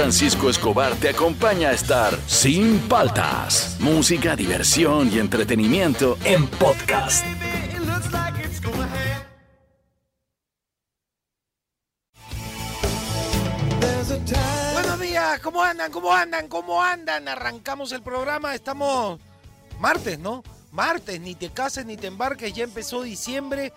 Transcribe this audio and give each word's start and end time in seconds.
Francisco 0.00 0.48
Escobar 0.48 0.94
te 0.94 1.10
acompaña 1.10 1.68
a 1.68 1.72
estar 1.72 2.18
sin 2.26 2.78
paltas. 2.88 3.76
Música, 3.80 4.34
diversión 4.34 5.12
y 5.12 5.18
entretenimiento 5.18 6.16
en 6.24 6.46
podcast. 6.46 7.22
Buenos 14.72 15.00
días, 15.00 15.38
¿cómo 15.40 15.62
andan? 15.62 15.92
¿Cómo 15.92 16.14
andan? 16.14 16.48
¿Cómo 16.48 16.82
andan? 16.82 17.28
Arrancamos 17.28 17.92
el 17.92 18.00
programa, 18.00 18.54
estamos 18.54 19.20
martes, 19.80 20.18
¿no? 20.18 20.42
Martes, 20.72 21.20
ni 21.20 21.34
te 21.34 21.50
cases 21.50 21.84
ni 21.84 21.98
te 21.98 22.06
embarques, 22.06 22.54
ya 22.54 22.64
empezó 22.64 23.02
diciembre, 23.02 23.74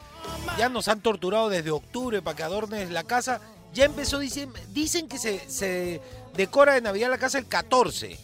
ya 0.58 0.70
nos 0.70 0.88
han 0.88 1.02
torturado 1.02 1.50
desde 1.50 1.72
octubre 1.72 2.22
para 2.22 2.38
que 2.38 2.44
adornes 2.44 2.90
la 2.92 3.04
casa, 3.04 3.42
ya 3.74 3.86
empezó 3.86 4.20
diciembre, 4.20 4.62
dicen 4.70 5.08
que 5.08 5.18
se, 5.18 5.40
se 5.50 6.02
decora 6.36 6.74
de 6.74 6.82
Navidad 6.82 7.10
la 7.10 7.18
casa 7.18 7.38
el 7.38 7.48
14, 7.48 8.18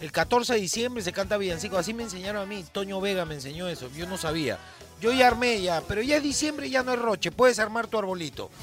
el 0.00 0.12
14 0.12 0.54
de 0.54 0.60
diciembre 0.60 1.02
se 1.02 1.12
canta 1.12 1.36
villancico, 1.36 1.78
así 1.78 1.94
me 1.94 2.02
enseñaron 2.02 2.42
a 2.42 2.46
mí, 2.46 2.64
Toño 2.72 3.00
Vega 3.00 3.24
me 3.24 3.34
enseñó 3.34 3.68
eso, 3.68 3.88
yo 3.96 4.06
no 4.06 4.18
sabía, 4.18 4.58
yo 5.00 5.12
ya 5.12 5.28
armé 5.28 5.60
ya, 5.62 5.80
pero 5.88 6.02
ya 6.02 6.16
es 6.16 6.22
diciembre, 6.22 6.68
ya 6.70 6.82
no 6.82 6.92
es 6.92 6.98
roche, 6.98 7.30
puedes 7.30 7.58
armar 7.58 7.86
tu 7.86 7.98
arbolito. 7.98 8.50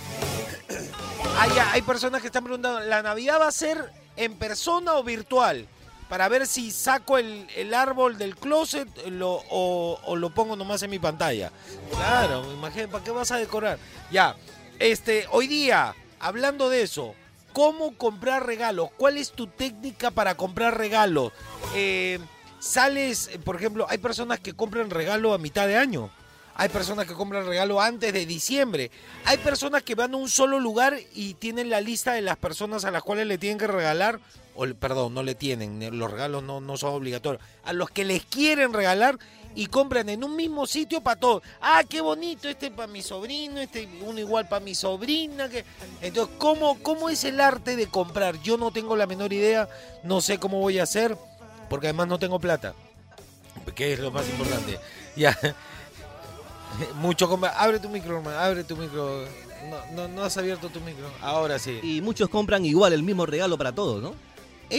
Hay, 1.40 1.50
hay 1.72 1.82
personas 1.82 2.22
que 2.22 2.28
están 2.28 2.44
preguntando, 2.44 2.80
¿la 2.82 3.02
Navidad 3.02 3.40
va 3.42 3.48
a 3.48 3.52
ser 3.52 3.92
en 4.16 4.36
persona 4.36 4.94
o 4.94 5.04
virtual? 5.04 5.68
Para 6.08 6.28
ver 6.30 6.46
si 6.46 6.70
saco 6.70 7.18
el, 7.18 7.48
el 7.56 7.74
árbol 7.74 8.20
del 8.20 8.36
closet 8.36 8.88
lo- 9.08 9.42
o, 9.50 10.00
o 10.06 10.16
lo 10.16 10.30
pongo 10.30 10.56
nomás 10.56 10.84
en 10.84 10.92
mi 10.92 11.00
pantalla. 11.00 11.52
Claro, 11.92 12.54
imagínate, 12.54 12.92
¿para 12.92 13.04
qué 13.04 13.10
vas 13.12 13.32
a 13.32 13.38
decorar? 13.38 13.80
Ya, 14.12 14.36
este, 14.78 15.26
hoy 15.32 15.48
día, 15.48 15.96
hablando 16.24 16.70
de 16.70 16.82
eso, 16.82 17.14
¿cómo 17.52 17.98
comprar 17.98 18.46
regalos? 18.46 18.90
¿Cuál 18.98 19.18
es 19.18 19.32
tu 19.32 19.48
técnica 19.48 20.10
para 20.10 20.36
comprar 20.36 20.78
regalos? 20.78 21.34
Eh, 21.76 22.18
sales, 22.60 23.30
por 23.44 23.58
ejemplo, 23.58 23.86
hay 23.90 23.98
personas 23.98 24.40
que 24.40 24.54
compran 24.54 24.90
regalo 24.90 25.34
a 25.34 25.38
mitad 25.38 25.68
de 25.68 25.78
año. 25.78 26.10
Hay 26.56 26.70
personas 26.70 27.08
que 27.08 27.14
compran 27.14 27.46
regalo 27.46 27.82
antes 27.82 28.14
de 28.14 28.26
diciembre. 28.26 28.90
Hay 29.26 29.38
personas 29.40 29.84
que 29.84 29.96
van 29.96 30.14
a 30.14 30.18
un 30.18 30.30
solo 30.30 30.60
lugar 30.60 30.98
y 31.14 31.34
tienen 31.34 31.70
la 31.70 31.82
lista 31.82 32.14
de 32.14 32.22
las 32.22 32.38
personas 32.38 32.86
a 32.86 32.92
las 32.92 33.04
cuales 33.04 33.28
le 33.28 33.38
tienen 33.38 33.58
que 33.58 33.68
regalar. 33.68 34.20
O, 34.56 34.68
perdón, 34.68 35.14
no 35.14 35.24
le 35.24 35.36
tienen, 35.36 35.98
los 35.98 36.12
regalos 36.12 36.44
no, 36.44 36.62
no 36.62 36.78
son 36.78 36.94
obligatorios. 36.94 37.42
A 37.66 37.74
los 37.74 37.90
que 37.90 38.06
les 38.06 38.24
quieren 38.26 38.74
regalar 38.74 39.18
y 39.56 39.68
compran 39.68 40.10
en 40.10 40.24
un 40.24 40.36
mismo 40.36 40.66
sitio 40.66 41.02
para 41.02 41.20
todos. 41.20 41.44
Ah, 41.62 41.84
qué 41.88 42.02
bonito, 42.02 42.48
este 42.50 42.72
para 42.72 42.88
mi 42.88 43.02
sobrino, 43.02 43.60
este 43.60 43.88
uno 44.02 44.20
igual 44.20 44.48
para 44.48 44.64
mi 44.64 44.76
sobrina. 44.76 45.50
Que... 45.50 45.64
Entonces, 46.02 46.36
¿cómo, 46.38 46.80
¿cómo 46.82 47.10
es 47.10 47.24
el 47.24 47.40
arte 47.40 47.76
de 47.76 47.88
comprar? 47.88 48.42
Yo 48.42 48.58
no 48.58 48.72
tengo 48.72 48.96
la 48.96 49.08
menor 49.08 49.34
idea, 49.34 49.68
no 50.04 50.22
sé 50.22 50.40
cómo 50.40 50.60
voy 50.60 50.80
a 50.80 50.84
hacer, 50.84 51.18
porque 51.70 51.88
además 51.88 52.08
no 52.08 52.20
tengo 52.20 52.40
plata. 52.40 52.74
Que 53.76 53.94
es 53.94 54.00
lo 54.00 54.12
más 54.12 54.28
importante. 54.28 54.80
Ya. 55.16 55.38
Mucho 56.96 57.30
compra. 57.30 57.52
Abre 57.52 57.78
tu 57.78 57.88
micro, 57.88 58.18
hermano. 58.18 58.40
Abre 58.40 58.64
tu 58.64 58.76
micro. 58.76 59.28
No, 59.70 59.78
no, 59.96 60.08
no 60.08 60.24
has 60.24 60.36
abierto 60.38 60.70
tu 60.70 60.82
micro. 60.82 61.08
Ahora 61.22 61.60
sí. 61.60 61.80
Y 61.84 62.02
muchos 62.02 62.30
compran 62.30 62.66
igual 62.66 62.94
el 62.94 63.04
mismo 63.04 63.28
regalo 63.28 63.56
para 63.56 63.72
todos, 63.72 64.02
¿no? 64.02 64.16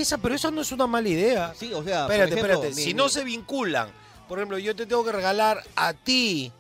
Esa, 0.00 0.19
pero 0.19 0.34
eso 0.34 0.50
no 0.50 0.61
es 0.62 0.73
una 0.73 0.87
mala 0.87 1.09
idea. 1.09 1.55
Sí, 1.59 1.73
o 1.73 1.83
sea, 1.84 2.05
por 2.06 2.12
Espérate, 2.12 2.34
ejemplo, 2.34 2.53
espérate. 2.55 2.75
mi- 2.77 2.83
si 2.83 2.89
mi- 2.89 2.95
no 2.95 3.09
se 3.09 3.25
vinculan, 3.25 3.89
por 4.28 4.39
ejemplo, 4.39 4.59
yo 4.59 4.75
te 4.77 4.87
tengo 4.87 5.05
que 5.05 5.12
regalar 5.12 5.62
a 5.77 5.92
ti, 5.92 6.53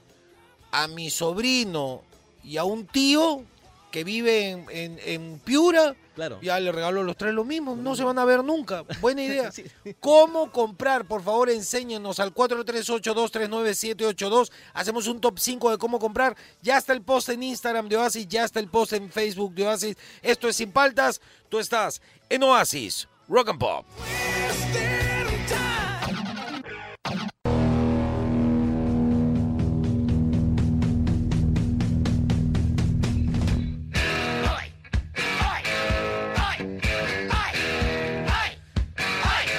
a 0.70 0.88
mi 0.88 1.10
sobrino 1.10 2.02
y 2.42 2.56
a 2.56 2.64
un 2.64 2.86
tío 2.86 3.42
que 3.90 4.04
vive 4.04 4.50
en, 4.50 4.66
en- 4.70 4.98
en 5.04 5.38
Piura, 5.38 5.94
Claro. 6.16 6.38
ya 6.42 6.58
le 6.60 6.70
regalo 6.72 7.00
a 7.00 7.04
los 7.04 7.16
tres 7.16 7.32
lo 7.32 7.44
mismo. 7.44 7.76
No 7.76 7.94
se 7.96 8.02
van 8.04 8.18
a 8.18 8.24
ver 8.24 8.42
nunca. 8.44 8.84
Buena 9.00 9.22
idea. 9.24 9.50
Sí. 9.52 9.64
¿Cómo 10.00 10.50
comprar? 10.50 11.06
Por 11.06 11.22
favor, 11.22 11.48
enséñenos 11.48 12.18
al 12.20 12.34
438-239-782. 12.34 14.50
Hacemos 14.72 15.06
un 15.06 15.20
top 15.20 15.38
5 15.38 15.70
de 15.70 15.78
cómo 15.78 15.98
comprar. 15.98 16.36
Ya 16.62 16.78
está 16.78 16.92
el 16.92 17.02
post 17.02 17.28
en 17.30 17.42
Instagram 17.42 17.88
de 17.88 17.96
Oasis, 17.96 18.26
ya 18.28 18.44
está 18.44 18.60
el 18.60 18.68
post 18.68 18.92
en 18.94 19.10
Facebook 19.10 19.54
de 19.54 19.66
Oasis. 19.66 19.96
Esto 20.22 20.48
es 20.48 20.56
Sin 20.56 20.72
Paltas. 20.72 21.20
Tú 21.48 21.58
estás 21.58 22.00
en 22.28 22.42
Oasis. 22.42 23.08
Rock 23.28 23.48
and 23.48 23.58
Pop. 23.58 23.86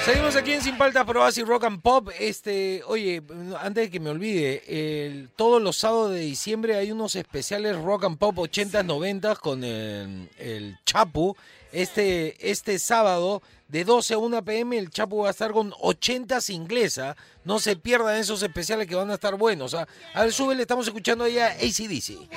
Seguimos 0.04 0.36
aquí 0.36 0.52
en 0.52 0.62
Sin 0.62 0.78
Paltas 0.78 1.04
por 1.04 1.16
Oasis 1.16 1.44
Rock 1.44 1.64
and 1.64 1.82
Pop. 1.82 2.10
Este, 2.20 2.80
oye, 2.86 3.20
antes 3.60 3.86
de 3.86 3.90
que 3.90 3.98
me 3.98 4.10
olvide, 4.10 5.26
todos 5.34 5.60
los 5.60 5.76
sábados 5.76 6.12
de 6.12 6.20
diciembre 6.20 6.76
hay 6.76 6.92
unos 6.92 7.16
especiales 7.16 7.76
Rock 7.76 8.04
and 8.04 8.16
Pop 8.16 8.36
80s, 8.36 8.84
90s 8.84 9.40
con 9.40 9.64
el, 9.64 10.30
el 10.38 10.78
Chapu. 10.84 11.36
Este, 11.72 12.36
este 12.50 12.78
sábado 12.78 13.42
de 13.68 13.84
12 13.84 14.14
a 14.14 14.18
1 14.18 14.44
pm 14.44 14.78
el 14.78 14.90
Chapu 14.90 15.22
va 15.22 15.28
a 15.28 15.30
estar 15.30 15.52
con 15.52 15.72
80s 15.72 16.50
inglesa. 16.52 17.16
No 17.44 17.58
se 17.58 17.76
pierdan 17.76 18.16
esos 18.16 18.42
especiales 18.42 18.86
que 18.86 18.94
van 18.94 19.10
a 19.10 19.14
estar 19.14 19.36
buenos. 19.36 19.74
¿ah? 19.74 19.86
A 20.14 20.22
ver, 20.22 20.32
súbele, 20.32 20.62
estamos 20.62 20.86
escuchando 20.86 21.24
ahí 21.24 21.38
a 21.38 21.48
ACDC. 21.48 22.28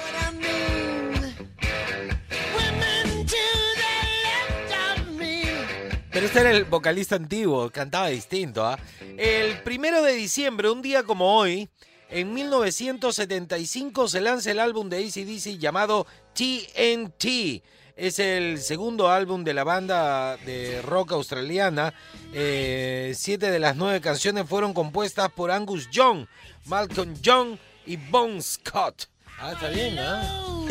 Pero 6.11 6.25
este 6.25 6.39
era 6.39 6.51
el 6.51 6.65
vocalista 6.65 7.15
antiguo, 7.15 7.69
cantaba 7.69 8.07
distinto. 8.07 8.65
¿ah? 8.65 8.79
El 9.17 9.61
primero 9.61 10.01
de 10.01 10.13
diciembre, 10.13 10.69
un 10.69 10.81
día 10.81 11.03
como 11.03 11.37
hoy, 11.37 11.69
en 12.09 12.33
1975 12.33 14.07
se 14.07 14.19
lanza 14.19 14.49
el 14.51 14.59
álbum 14.59 14.89
de 14.89 14.97
ACDC 14.97 15.59
llamado 15.59 16.07
TNT. 16.33 17.61
Es 17.99 18.17
el 18.19 18.59
segundo 18.59 19.09
álbum 19.09 19.43
de 19.43 19.53
la 19.53 19.65
banda 19.65 20.37
de 20.37 20.81
rock 20.81 21.11
australiana. 21.11 21.93
Eh, 22.33 23.11
siete 23.13 23.51
de 23.51 23.59
las 23.59 23.75
nueve 23.75 23.99
canciones 23.99 24.47
fueron 24.47 24.73
compuestas 24.73 25.29
por 25.33 25.51
Angus 25.51 25.89
Young, 25.91 26.25
Malcolm 26.67 27.13
Young 27.21 27.57
y 27.85 27.97
Bon 27.97 28.41
Scott. 28.41 29.09
Ah, 29.37 29.51
está 29.51 29.67
bien, 29.67 29.99
¿ah? 29.99 30.47
Me 30.47 30.63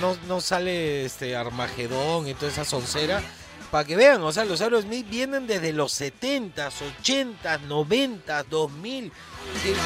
No, 0.00 0.16
no, 0.28 0.40
sale 0.40 1.04
este 1.04 1.34
Armagedón 1.34 2.28
y 2.28 2.34
toda 2.34 2.52
esa 2.52 2.64
soncera. 2.64 3.22
Para 3.70 3.84
que 3.84 3.96
vean, 3.96 4.22
o 4.22 4.32
sea, 4.32 4.44
los 4.44 4.60
Aerosmith 4.60 5.08
vienen 5.08 5.46
desde 5.46 5.72
los 5.72 6.00
70s, 6.00 6.72
80s, 7.02 7.60
90s, 7.68 8.44
2000. 8.48 9.12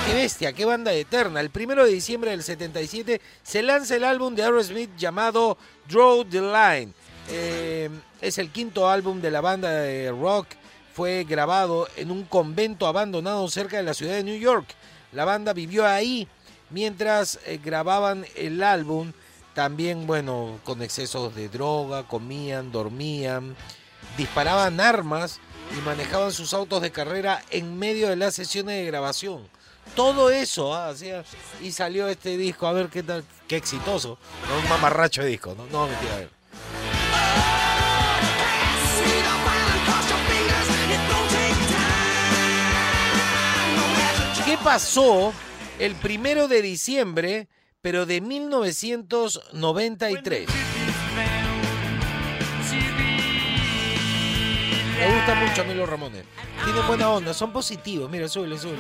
Qué, 0.06 0.15
bestia, 0.15 0.53
qué 0.53 0.65
banda 0.65 0.93
eterna. 0.93 1.41
El 1.41 1.50
primero 1.50 1.85
de 1.85 1.93
diciembre 1.93 2.31
del 2.31 2.43
77 2.43 3.21
se 3.43 3.62
lanza 3.62 3.97
el 3.97 4.05
álbum 4.05 4.35
de 4.35 4.43
Aerosmith 4.43 4.91
llamado 4.97 5.56
Draw 5.88 6.25
the 6.27 6.41
Line. 6.41 6.93
Eh, 7.31 7.88
es 8.21 8.38
el 8.38 8.50
quinto 8.50 8.88
álbum 8.88 9.21
de 9.21 9.31
la 9.31 9.41
banda 9.41 9.71
de 9.71 10.11
rock. 10.11 10.49
Fue 10.93 11.25
grabado 11.25 11.88
en 11.97 12.11
un 12.11 12.25
convento 12.25 12.87
abandonado 12.87 13.49
cerca 13.49 13.79
de 13.79 13.82
la 13.82 13.94
ciudad 13.94 14.15
de 14.15 14.25
New 14.25 14.38
York. 14.38 14.67
La 15.12 15.25
banda 15.25 15.53
vivió 15.53 15.87
ahí 15.87 16.29
mientras 16.69 17.38
eh, 17.47 17.59
grababan 17.62 18.27
el 18.37 18.62
álbum. 18.62 19.12
También, 19.65 20.07
bueno, 20.07 20.59
con 20.65 20.81
excesos 20.81 21.35
de 21.35 21.51
droga, 21.51 22.05
comían, 22.09 22.73
dormían, 22.73 23.55
disparaban 24.17 24.81
armas 24.81 25.39
y 25.77 25.83
manejaban 25.83 26.33
sus 26.33 26.55
autos 26.55 26.81
de 26.81 26.91
carrera 26.91 27.43
en 27.51 27.79
medio 27.79 28.09
de 28.09 28.17
las 28.17 28.35
sesiones 28.35 28.77
de 28.77 28.87
grabación. 28.87 29.47
Todo 29.95 30.31
eso, 30.31 30.75
ah, 30.75 30.89
hacía- 30.89 31.25
y 31.61 31.73
salió 31.73 32.09
este 32.09 32.39
disco, 32.39 32.67
a 32.67 32.73
ver 32.73 32.89
qué 32.89 33.03
tal, 33.03 33.23
qué 33.47 33.57
exitoso. 33.59 34.17
Un 34.62 34.67
mamarracho 34.71 35.21
de 35.21 35.29
disco, 35.29 35.55
no, 35.55 35.67
no 35.67 35.87
mentira, 35.89 36.15
a 36.15 36.19
ver. 36.21 36.31
¿Qué 44.47 44.56
pasó 44.65 45.33
el 45.79 45.95
primero 45.97 46.49
de 46.49 46.63
diciembre, 46.63 47.47
pero 47.82 48.06
de 48.06 48.21
1993. 48.21 50.49
Me 54.99 55.15
gusta 55.15 55.35
mucho 55.35 55.62
a 55.62 55.65
mí 55.65 55.75
los 55.75 55.88
Ramones. 55.88 56.25
Tienen 56.62 56.87
buena 56.87 57.11
onda, 57.11 57.32
son 57.32 57.53
positivos. 57.53 58.11
Mira, 58.11 58.29
sube, 58.29 58.59
sube. 58.59 58.77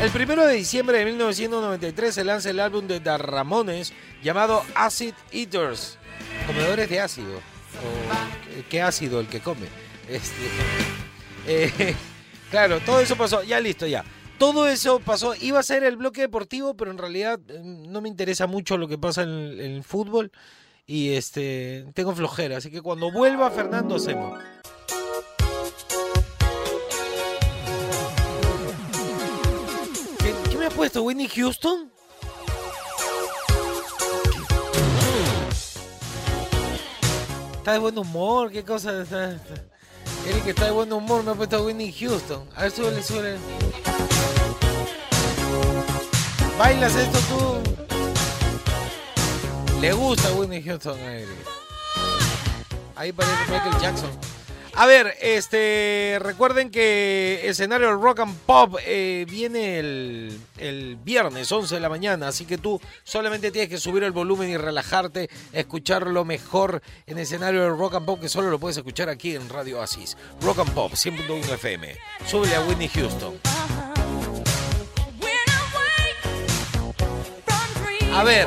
El 0.00 0.12
primero 0.12 0.46
de 0.46 0.54
diciembre 0.54 0.98
de 0.98 1.06
1993 1.06 2.14
se 2.14 2.22
lanza 2.22 2.50
el 2.50 2.60
álbum 2.60 2.86
de 2.86 3.00
The 3.00 3.18
Ramones 3.18 3.92
llamado 4.22 4.64
Acid 4.76 5.14
Eaters, 5.32 5.98
comedores 6.46 6.88
de 6.88 7.00
ácido. 7.00 7.38
O, 7.38 7.40
¿Qué 8.70 8.80
ácido 8.80 9.18
el 9.18 9.26
que 9.26 9.40
come? 9.40 9.66
Este, 10.08 10.48
eh, 11.48 11.96
claro, 12.50 12.80
todo 12.80 13.00
eso 13.00 13.16
pasó. 13.16 13.42
Ya 13.42 13.60
listo, 13.60 13.86
ya. 13.86 14.04
Todo 14.38 14.68
eso 14.68 15.00
pasó. 15.00 15.34
Iba 15.34 15.58
a 15.58 15.64
ser 15.64 15.82
el 15.82 15.96
bloque 15.96 16.20
deportivo, 16.20 16.74
pero 16.74 16.92
en 16.92 16.98
realidad 16.98 17.40
eh, 17.48 17.60
no 17.62 18.00
me 18.00 18.08
interesa 18.08 18.46
mucho 18.46 18.78
lo 18.78 18.86
que 18.86 18.96
pasa 18.96 19.22
en 19.22 19.30
el, 19.30 19.82
fútbol. 19.82 20.30
Y 20.86 21.14
este 21.14 21.86
tengo 21.94 22.14
flojera. 22.14 22.58
Así 22.58 22.70
que 22.70 22.80
cuando 22.80 23.10
vuelva 23.10 23.50
Fernando 23.50 23.96
hacemos. 23.96 24.38
¿Qué, 30.50 30.56
me 30.56 30.66
ha 30.66 30.70
puesto? 30.70 31.02
¿Whitney 31.02 31.28
Houston? 31.28 31.90
Está 37.58 37.72
de 37.72 37.78
buen 37.80 37.98
humor, 37.98 38.52
qué 38.52 38.64
cosa. 38.64 39.02
Está, 39.02 39.36
está. 40.28 40.36
Eric 40.36 40.46
está 40.46 40.64
de 40.66 40.70
buen 40.70 40.92
humor, 40.92 41.22
me 41.24 41.32
ha 41.32 41.34
puesto 41.34 41.64
Whitney 41.64 41.92
Houston. 41.92 42.48
A 42.54 42.62
ver, 42.62 42.70
súbele, 42.70 43.02
súbele. 43.02 43.38
¿Bailas 46.58 46.94
esto 46.96 47.18
tú? 47.28 47.58
Le 49.80 49.92
gusta 49.92 50.32
Whitney 50.32 50.62
Houston 50.62 50.98
a 50.98 51.12
Eric. 51.14 51.46
Ahí 52.96 53.12
parece 53.12 53.36
Michael 53.50 53.80
Jackson. 53.80 54.10
A 54.80 54.86
ver, 54.86 55.16
este, 55.20 56.18
recuerden 56.20 56.70
que 56.70 57.40
escenario 57.48 57.88
del 57.88 58.00
Rock 58.00 58.20
and 58.20 58.38
Pop 58.46 58.76
eh, 58.86 59.26
viene 59.28 59.80
el, 59.80 60.40
el, 60.56 60.94
viernes, 60.94 61.50
11 61.50 61.74
de 61.74 61.80
la 61.80 61.88
mañana, 61.88 62.28
así 62.28 62.44
que 62.44 62.58
tú 62.58 62.80
solamente 63.02 63.50
tienes 63.50 63.68
que 63.68 63.78
subir 63.78 64.04
el 64.04 64.12
volumen 64.12 64.48
y 64.50 64.56
relajarte, 64.56 65.30
escucharlo 65.52 66.24
mejor 66.24 66.80
en 67.08 67.18
escenario 67.18 67.62
del 67.62 67.76
Rock 67.76 67.96
and 67.96 68.06
Pop, 68.06 68.20
que 68.20 68.28
solo 68.28 68.50
lo 68.50 68.60
puedes 68.60 68.76
escuchar 68.76 69.08
aquí 69.08 69.34
en 69.34 69.48
Radio 69.48 69.82
Asis. 69.82 70.16
Rock 70.42 70.60
and 70.60 70.70
Pop, 70.70 70.92
100.1 70.92 71.54
FM. 71.54 71.96
Súbele 72.24 72.54
a 72.54 72.60
Whitney 72.60 72.88
Houston. 72.88 73.34
A 78.14 78.22
ver, 78.22 78.46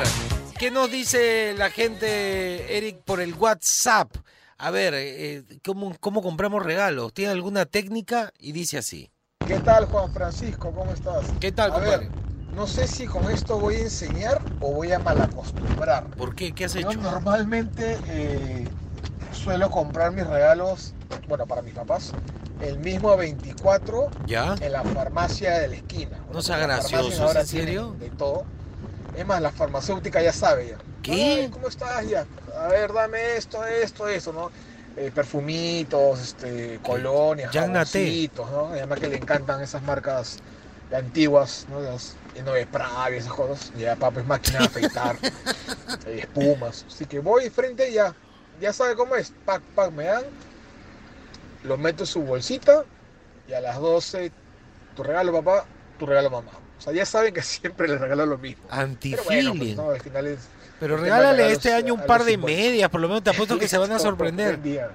¿qué 0.58 0.70
nos 0.70 0.90
dice 0.90 1.54
la 1.58 1.68
gente, 1.68 2.74
Eric, 2.78 3.02
por 3.04 3.20
el 3.20 3.34
WhatsApp? 3.34 4.16
A 4.62 4.70
ver, 4.70 4.94
eh, 4.94 5.42
¿cómo, 5.64 5.92
¿cómo, 5.98 6.22
compramos 6.22 6.64
regalos? 6.64 7.12
¿Tiene 7.12 7.32
alguna 7.32 7.66
técnica? 7.66 8.32
Y 8.38 8.52
dice 8.52 8.78
así. 8.78 9.10
¿Qué 9.44 9.58
tal, 9.58 9.86
Juan 9.86 10.12
Francisco? 10.12 10.70
¿Cómo 10.70 10.92
estás? 10.92 11.24
¿Qué 11.40 11.50
tal, 11.50 11.72
a 11.72 11.74
compadre? 11.74 12.08
Ver, 12.08 12.10
no 12.54 12.68
sé 12.68 12.86
si 12.86 13.06
con 13.06 13.28
esto 13.28 13.58
voy 13.58 13.74
a 13.74 13.80
enseñar 13.80 14.40
o 14.60 14.72
voy 14.72 14.92
a 14.92 15.00
malacostumbrar. 15.00 16.06
¿Por 16.10 16.36
qué? 16.36 16.52
¿Qué 16.52 16.66
has 16.66 16.76
hecho? 16.76 16.92
Yo 16.92 17.00
normalmente 17.00 17.98
eh, 18.06 18.68
suelo 19.32 19.68
comprar 19.68 20.12
mis 20.12 20.28
regalos, 20.28 20.94
bueno, 21.26 21.44
para 21.44 21.62
mis 21.62 21.74
papás, 21.74 22.12
el 22.60 22.78
mismo 22.78 23.16
24 23.16 24.10
¿Ya? 24.28 24.54
en 24.60 24.70
la 24.70 24.84
farmacia 24.84 25.58
de 25.58 25.68
la 25.68 25.74
esquina. 25.74 26.20
No 26.32 26.40
sea 26.40 26.58
gracioso, 26.58 27.36
¿en 27.36 27.46
serio? 27.48 27.96
De 27.98 28.10
todo. 28.10 28.44
Es 29.16 29.26
más, 29.26 29.42
la 29.42 29.50
farmacéutica 29.50 30.22
ya 30.22 30.32
sabe 30.32 30.68
ya. 30.68 30.91
¿Qué? 31.02 31.48
¿Cómo 31.52 31.68
estás 31.68 32.08
ya? 32.08 32.26
A 32.56 32.68
ver, 32.68 32.92
dame 32.92 33.36
esto, 33.36 33.64
esto, 33.66 34.08
eso, 34.08 34.32
¿no? 34.32 34.50
Eh, 34.96 35.10
perfumitos, 35.14 36.20
este, 36.20 36.78
colonias, 36.82 37.50
jaboncitos, 37.50 38.50
¿no? 38.50 38.66
Además 38.66 39.00
que 39.00 39.08
le 39.08 39.16
encantan 39.16 39.62
esas 39.62 39.82
marcas 39.82 40.38
antiguas, 40.94 41.66
¿no? 41.70 41.80
Las 41.80 42.16
Nove 42.44 42.66
Pravi, 42.66 43.16
esas 43.16 43.32
cosas. 43.32 43.72
Ya, 43.76 43.96
papá, 43.96 44.20
es 44.20 44.26
máquina 44.26 44.58
de 44.60 44.64
afeitar, 44.66 45.16
eh, 46.06 46.20
espumas. 46.20 46.84
Así 46.86 47.06
que 47.06 47.20
voy 47.20 47.48
frente 47.50 47.90
y 47.90 47.94
ya, 47.94 48.14
ya 48.60 48.72
sabe 48.72 48.94
cómo 48.94 49.16
es. 49.16 49.32
Pac, 49.44 49.62
pac, 49.74 49.90
me 49.92 50.04
dan, 50.04 50.24
lo 51.64 51.78
meto 51.78 52.02
en 52.02 52.06
su 52.06 52.22
bolsita 52.22 52.84
y 53.48 53.54
a 53.54 53.60
las 53.60 53.78
12, 53.78 54.30
tu 54.94 55.02
regalo 55.02 55.32
papá, 55.32 55.64
tu 55.98 56.06
regalo 56.06 56.30
mamá. 56.30 56.52
O 56.78 56.80
sea, 56.80 56.92
ya 56.92 57.06
saben 57.06 57.32
que 57.32 57.42
siempre 57.42 57.88
les 57.88 58.00
regalo 58.00 58.26
lo 58.26 58.38
mismo. 58.38 58.64
Antifeeling. 58.68 59.26
Pero, 59.26 59.48
bueno, 59.50 59.54
pues, 59.58 59.76
no, 59.76 59.90
al 59.90 60.00
final 60.00 60.26
es, 60.26 60.40
Pero 60.82 60.96
regálale 60.96 61.52
este 61.52 61.72
año 61.72 61.94
un 61.94 62.04
par 62.04 62.24
de 62.24 62.36
medias, 62.36 62.90
por 62.90 63.00
lo 63.00 63.06
menos 63.06 63.22
te 63.22 63.30
apuesto 63.30 63.56
que 63.56 63.68
se 63.68 63.78
van 63.78 63.92
a 63.92 64.00
sorprender. 64.00 64.56
Buen 64.56 64.62
día. 64.64 64.90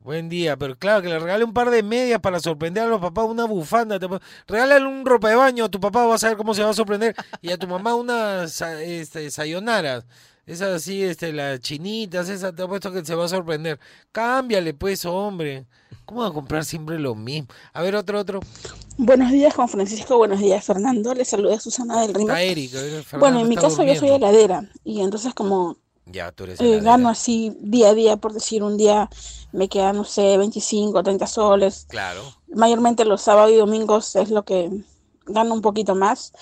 Buen 0.00 0.28
día, 0.28 0.54
pero 0.58 0.76
claro, 0.76 1.00
que 1.00 1.08
le 1.08 1.18
regale 1.18 1.44
un 1.44 1.54
par 1.54 1.70
de 1.70 1.82
medias 1.82 2.20
para 2.20 2.40
sorprender 2.40 2.82
a 2.82 2.88
los 2.88 3.00
papás, 3.00 3.24
una 3.24 3.46
bufanda. 3.46 3.98
Te... 3.98 4.06
Regálale 4.46 4.84
un 4.84 5.06
ropa 5.06 5.30
de 5.30 5.36
baño, 5.36 5.70
tu 5.70 5.80
papá 5.80 6.04
va 6.04 6.16
a 6.16 6.18
saber 6.18 6.36
cómo 6.36 6.52
se 6.52 6.62
va 6.62 6.68
a 6.68 6.74
sorprender. 6.74 7.16
Y 7.40 7.50
a 7.52 7.56
tu 7.56 7.66
mamá 7.66 7.94
unas 7.94 8.60
este, 8.60 9.30
sayonaras. 9.30 10.04
Esas 10.46 10.68
así, 10.74 11.02
este, 11.02 11.32
las 11.32 11.60
chinitas, 11.60 12.28
esas, 12.28 12.54
te 12.54 12.62
apuesto 12.62 12.92
que 12.92 13.04
se 13.04 13.14
va 13.14 13.24
a 13.24 13.28
sorprender. 13.28 13.78
Cámbiale, 14.12 14.74
pues, 14.74 15.04
hombre. 15.04 15.66
¿Cómo 16.04 16.20
va 16.20 16.28
a 16.28 16.32
comprar 16.32 16.64
siempre 16.64 16.98
lo 16.98 17.14
mismo? 17.14 17.48
A 17.72 17.80
ver, 17.82 17.96
otro, 17.96 18.20
otro. 18.20 18.40
Buenos 18.98 19.32
días, 19.32 19.54
Juan 19.54 19.68
Francisco. 19.68 20.18
Buenos 20.18 20.40
días, 20.40 20.64
Fernando. 20.64 21.14
Les 21.14 21.28
saluda 21.28 21.58
Susana 21.58 22.02
del 22.02 22.14
Río. 22.14 22.26
Bueno, 23.18 23.40
en 23.40 23.48
mi 23.48 23.56
caso 23.56 23.76
durmiendo. 23.76 23.94
yo 23.94 24.00
soy 24.00 24.16
heladera 24.16 24.68
y 24.84 25.00
entonces 25.00 25.32
como 25.32 25.78
ya, 26.06 26.32
tú 26.32 26.44
eres 26.44 26.60
eh, 26.60 26.80
gano 26.80 27.08
así 27.08 27.56
día 27.60 27.88
a 27.88 27.94
día, 27.94 28.16
por 28.18 28.34
decir, 28.34 28.62
un 28.62 28.76
día 28.76 29.08
me 29.52 29.68
quedan, 29.68 29.96
no 29.96 30.04
sé, 30.04 30.36
25, 30.36 31.02
30 31.02 31.26
soles. 31.26 31.86
Claro. 31.88 32.22
Mayormente 32.54 33.04
los 33.04 33.22
sábados 33.22 33.50
y 33.52 33.56
domingos 33.56 34.14
es 34.16 34.30
lo 34.30 34.44
que 34.44 34.70
gano 35.26 35.54
un 35.54 35.62
poquito 35.62 35.94
más. 35.94 36.32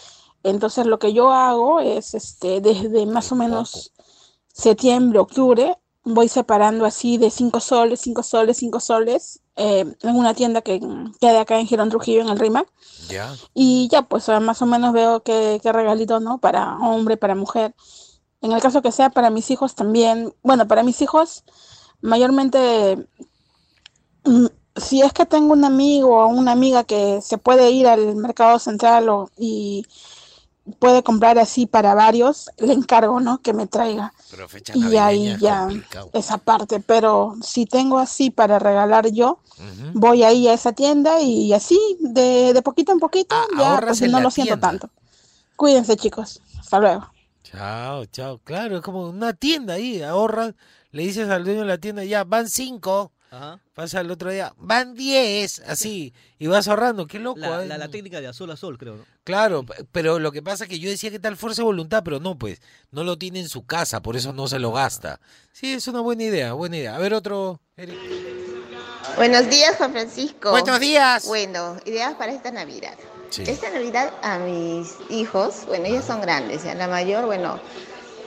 Entonces 0.43 0.87
lo 0.87 0.99
que 0.99 1.13
yo 1.13 1.33
hago 1.33 1.81
es, 1.81 2.15
este, 2.15 2.61
desde 2.61 3.07
más 3.07 3.31
o 3.33 3.37
menos 3.37 3.93
septiembre, 4.53 5.19
octubre, 5.19 5.79
voy 6.05 6.29
separando 6.29 6.85
así 6.85 7.17
de 7.17 7.31
5 7.31 7.61
soles, 7.61 8.01
5 8.01 8.23
soles, 8.23 8.57
5 8.57 8.81
soles, 8.81 9.41
eh, 9.57 9.85
en 10.01 10.17
una 10.17 10.35
tienda 10.35 10.63
que 10.63 10.81
queda 11.21 11.43
acá 11.43 11.59
en 11.59 11.67
Girón 11.67 11.91
Trujillo, 11.91 12.23
en 12.23 12.29
el 12.29 12.39
RIMAC. 12.39 12.69
Y 13.55 13.89
ya, 13.89 14.03
pues 14.03 14.29
más 14.29 14.63
o 14.63 14.67
menos 14.67 14.93
veo 14.93 15.23
qué, 15.23 15.61
qué 15.63 15.73
regalito, 15.73 16.21
¿no? 16.21 16.39
Para 16.39 16.77
hombre, 16.79 17.17
para 17.17 17.35
mujer. 17.35 17.75
En 18.41 18.53
el 18.53 18.61
caso 18.61 18.83
que 18.83 18.93
sea 18.93 19.11
para 19.11 19.31
mis 19.31 19.51
hijos 19.51 19.75
también, 19.75 20.35
bueno, 20.43 20.67
para 20.67 20.83
mis 20.83 21.01
hijos 21.03 21.45
mayormente, 22.01 23.07
mm, 24.25 24.47
si 24.77 25.03
es 25.03 25.13
que 25.13 25.27
tengo 25.27 25.53
un 25.53 25.65
amigo 25.65 26.25
o 26.25 26.27
una 26.29 26.53
amiga 26.53 26.85
que 26.85 27.21
se 27.23 27.39
puede 27.39 27.71
ir 27.71 27.87
al 27.87 28.17
mercado 28.17 28.59
central 28.59 29.09
o, 29.09 29.31
y 29.37 29.87
puede 30.79 31.03
comprar 31.03 31.39
así 31.39 31.67
para 31.67 31.95
varios, 31.95 32.51
le 32.59 32.73
encargo, 32.73 33.21
¿no? 33.21 33.41
Que 33.43 33.53
me 33.53 33.67
traiga. 33.67 34.13
y 34.75 34.97
ahí 34.97 35.37
ya 35.39 35.63
complicado. 35.63 36.11
esa 36.13 36.39
parte, 36.39 36.81
pero 36.81 37.35
si 37.43 37.67
tengo 37.67 37.99
así 37.99 38.31
para 38.31 38.59
regalar 38.59 39.11
yo, 39.11 39.39
uh 39.59 39.63
-huh. 39.63 39.91
voy 39.95 40.23
ahí 40.23 40.49
a 40.49 40.55
esa 40.55 40.73
tienda 40.73 41.21
y 41.21 41.53
así, 41.53 41.79
de, 42.01 42.53
de 42.53 42.63
poquito 42.63 42.93
en 42.93 42.99
poquito, 42.99 43.35
ah, 43.35 43.47
ya 43.59 43.81
pues, 43.81 44.01
no 44.03 44.21
lo 44.21 44.31
siento 44.31 44.59
tanto. 44.59 44.89
Cuídense 45.57 45.97
chicos, 45.97 46.41
hasta 46.59 46.79
luego. 46.79 47.09
Chao, 47.43 48.07
chao. 48.07 48.39
Claro, 48.43 48.77
es 48.77 48.83
como 48.83 49.09
una 49.09 49.33
tienda 49.35 49.75
ahí, 49.75 50.03
ahorras, 50.03 50.55
le 50.91 51.03
dices 51.03 51.29
al 51.29 51.45
dueño 51.45 51.61
de 51.61 51.67
la 51.67 51.79
tienda, 51.79 52.05
ya, 52.05 52.25
van 52.25 52.49
cinco. 52.49 53.13
Ajá. 53.33 53.59
Pasa 53.73 54.03
el 54.03 54.11
otro 54.11 54.31
día, 54.31 54.53
van 54.59 54.95
10, 54.95 55.61
así, 55.61 56.13
y 56.39 56.49
vas 56.49 56.69
ahorrando, 56.69 57.07
qué 57.07 57.19
loco. 57.19 57.41
La, 57.41 57.63
¿eh? 57.63 57.67
la, 57.67 57.79
la, 57.79 57.89
técnica 57.89 58.21
de 58.21 58.27
a 58.27 58.35
sol 58.35 58.51
a 58.51 58.59
sol, 58.59 58.77
creo. 58.77 58.97
¿no? 58.97 59.07
Claro, 59.25 59.65
pero 59.91 60.19
lo 60.19 60.33
que 60.33 60.43
pasa 60.43 60.65
es 60.65 60.71
que 60.71 60.79
yo 60.79 60.91
decía 60.91 61.11
que 61.11 61.19
tal 61.19 61.39
fuerza 61.39 61.63
de 61.63 61.65
voluntad, 61.65 62.03
pero 62.05 62.21
no, 62.21 62.37
pues, 62.37 62.61
no 62.91 63.05
lo 63.05 63.17
tiene 63.17 63.41
en 63.41 63.49
su 63.49 63.65
casa, 63.65 64.03
por 64.03 64.17
eso 64.17 64.35
no 64.35 64.49
se 64.49 64.59
lo 64.59 64.71
gasta. 64.73 65.19
Sí, 65.51 65.73
es 65.73 65.89
una 65.89 66.03
buena 66.03 66.25
idea, 66.25 66.53
buena 66.53 66.77
idea. 66.77 66.95
A 66.95 66.99
ver, 66.99 67.15
otro, 67.15 67.63
Eric. 67.79 67.99
Buenos 69.17 69.49
días, 69.49 69.77
Juan 69.79 69.93
Francisco. 69.93 70.51
Buenos 70.51 70.79
días. 70.79 71.27
Bueno, 71.27 71.79
ideas 71.87 72.15
para 72.17 72.33
esta 72.33 72.51
Navidad. 72.51 72.99
Sí. 73.31 73.45
Esta 73.47 73.71
Navidad 73.71 74.13
a 74.21 74.41
mis 74.41 74.95
hijos, 75.09 75.65
bueno, 75.67 75.87
ellos 75.87 76.05
son 76.05 76.21
grandes, 76.21 76.65
ya 76.65 76.75
la 76.75 76.87
mayor, 76.87 77.25
bueno, 77.25 77.59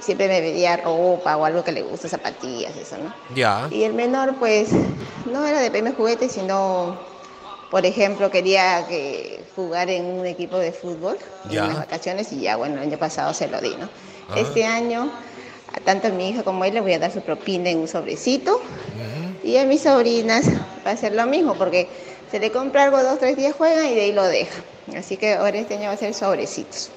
siempre 0.06 0.28
me 0.28 0.40
pedía 0.40 0.78
ropa 0.78 1.36
o 1.36 1.46
algo 1.46 1.64
que 1.64 1.72
le 1.72 1.82
gusta, 1.82 2.08
zapatillas, 2.08 2.76
eso, 2.78 2.98
¿no? 2.98 3.14
Ya. 3.36 3.68
Y 3.72 3.84
el 3.84 3.94
menor, 3.94 4.36
pues, 4.36 4.70
no 5.26 5.46
era 5.46 5.60
de 5.60 5.72
pedirme 5.72 5.94
juguetes, 5.94 6.34
sino, 6.34 6.98
por 7.72 7.86
ejemplo, 7.86 8.30
quería 8.30 8.86
que 8.88 9.44
jugar 9.56 9.90
en 9.90 10.06
un 10.06 10.26
equipo 10.26 10.58
de 10.58 10.72
fútbol 10.72 11.18
Ya. 11.50 11.64
en 11.64 11.70
las 11.70 11.78
vacaciones 11.78 12.32
y 12.32 12.42
ya, 12.42 12.56
bueno, 12.56 12.76
el 12.76 12.84
año 12.84 12.98
pasado 12.98 13.34
se 13.34 13.48
lo 13.48 13.60
di, 13.62 13.76
¿no? 13.78 13.90
Ah. 14.30 14.36
Este 14.38 14.64
año, 14.64 15.10
a 15.74 15.80
tanto 15.80 16.08
a 16.08 16.12
mi 16.12 16.30
hija 16.30 16.44
como 16.44 16.64
a 16.64 16.68
él 16.68 16.76
le 16.76 16.82
voy 16.82 16.94
a 16.94 17.00
dar 17.00 17.12
su 17.12 17.22
propina 17.22 17.70
en 17.70 17.80
un 17.80 17.88
sobrecito 17.88 18.62
y 19.44 19.58
a 19.58 19.66
mis 19.66 19.82
sobrinas 19.82 20.46
va 20.86 20.92
a 20.92 20.98
ser 20.98 21.14
lo 21.14 21.26
mismo, 21.26 21.56
porque 21.56 21.88
Se 22.32 22.40
le 22.40 22.52
compra 22.52 22.84
algo 22.84 23.02
dos, 23.02 23.20
tres 23.20 23.38
días, 23.38 23.54
juegan 23.56 23.86
y 23.86 23.94
de 23.96 24.02
ahí 24.02 24.12
lo 24.12 24.24
deja. 24.24 24.62
Así 24.98 25.16
que 25.16 25.34
ahora 25.36 25.58
este 25.58 25.76
año 25.76 25.88
va 25.88 25.94
a 25.94 25.98
ser 25.98 26.14
sobrecitos. 26.14 26.90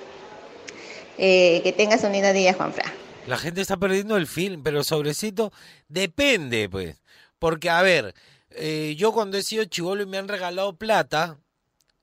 Eh, 1.19 1.61
que 1.63 1.73
tengas 1.73 2.03
un 2.03 2.13
lindo 2.13 2.33
día, 2.33 2.55
Juanfra. 2.55 2.85
La 3.29 3.37
gente 3.37 3.61
está 3.61 3.77
perdiendo 3.77 4.17
el 4.17 4.27
film, 4.27 4.63
pero 4.63 4.83
sobrecito 4.83 5.53
depende, 5.89 6.69
pues. 6.69 7.01
Porque, 7.39 7.71
a 7.71 7.83
ver, 7.83 8.15
eh, 8.51 8.95
yo 8.97 9.13
cuando 9.13 9.37
he 9.37 9.43
sido 9.43 9.65
chivolo 9.65 10.03
y 10.03 10.07
me 10.07 10.19
han 10.19 10.29
regalado 10.29 10.77
plata, 10.77 11.39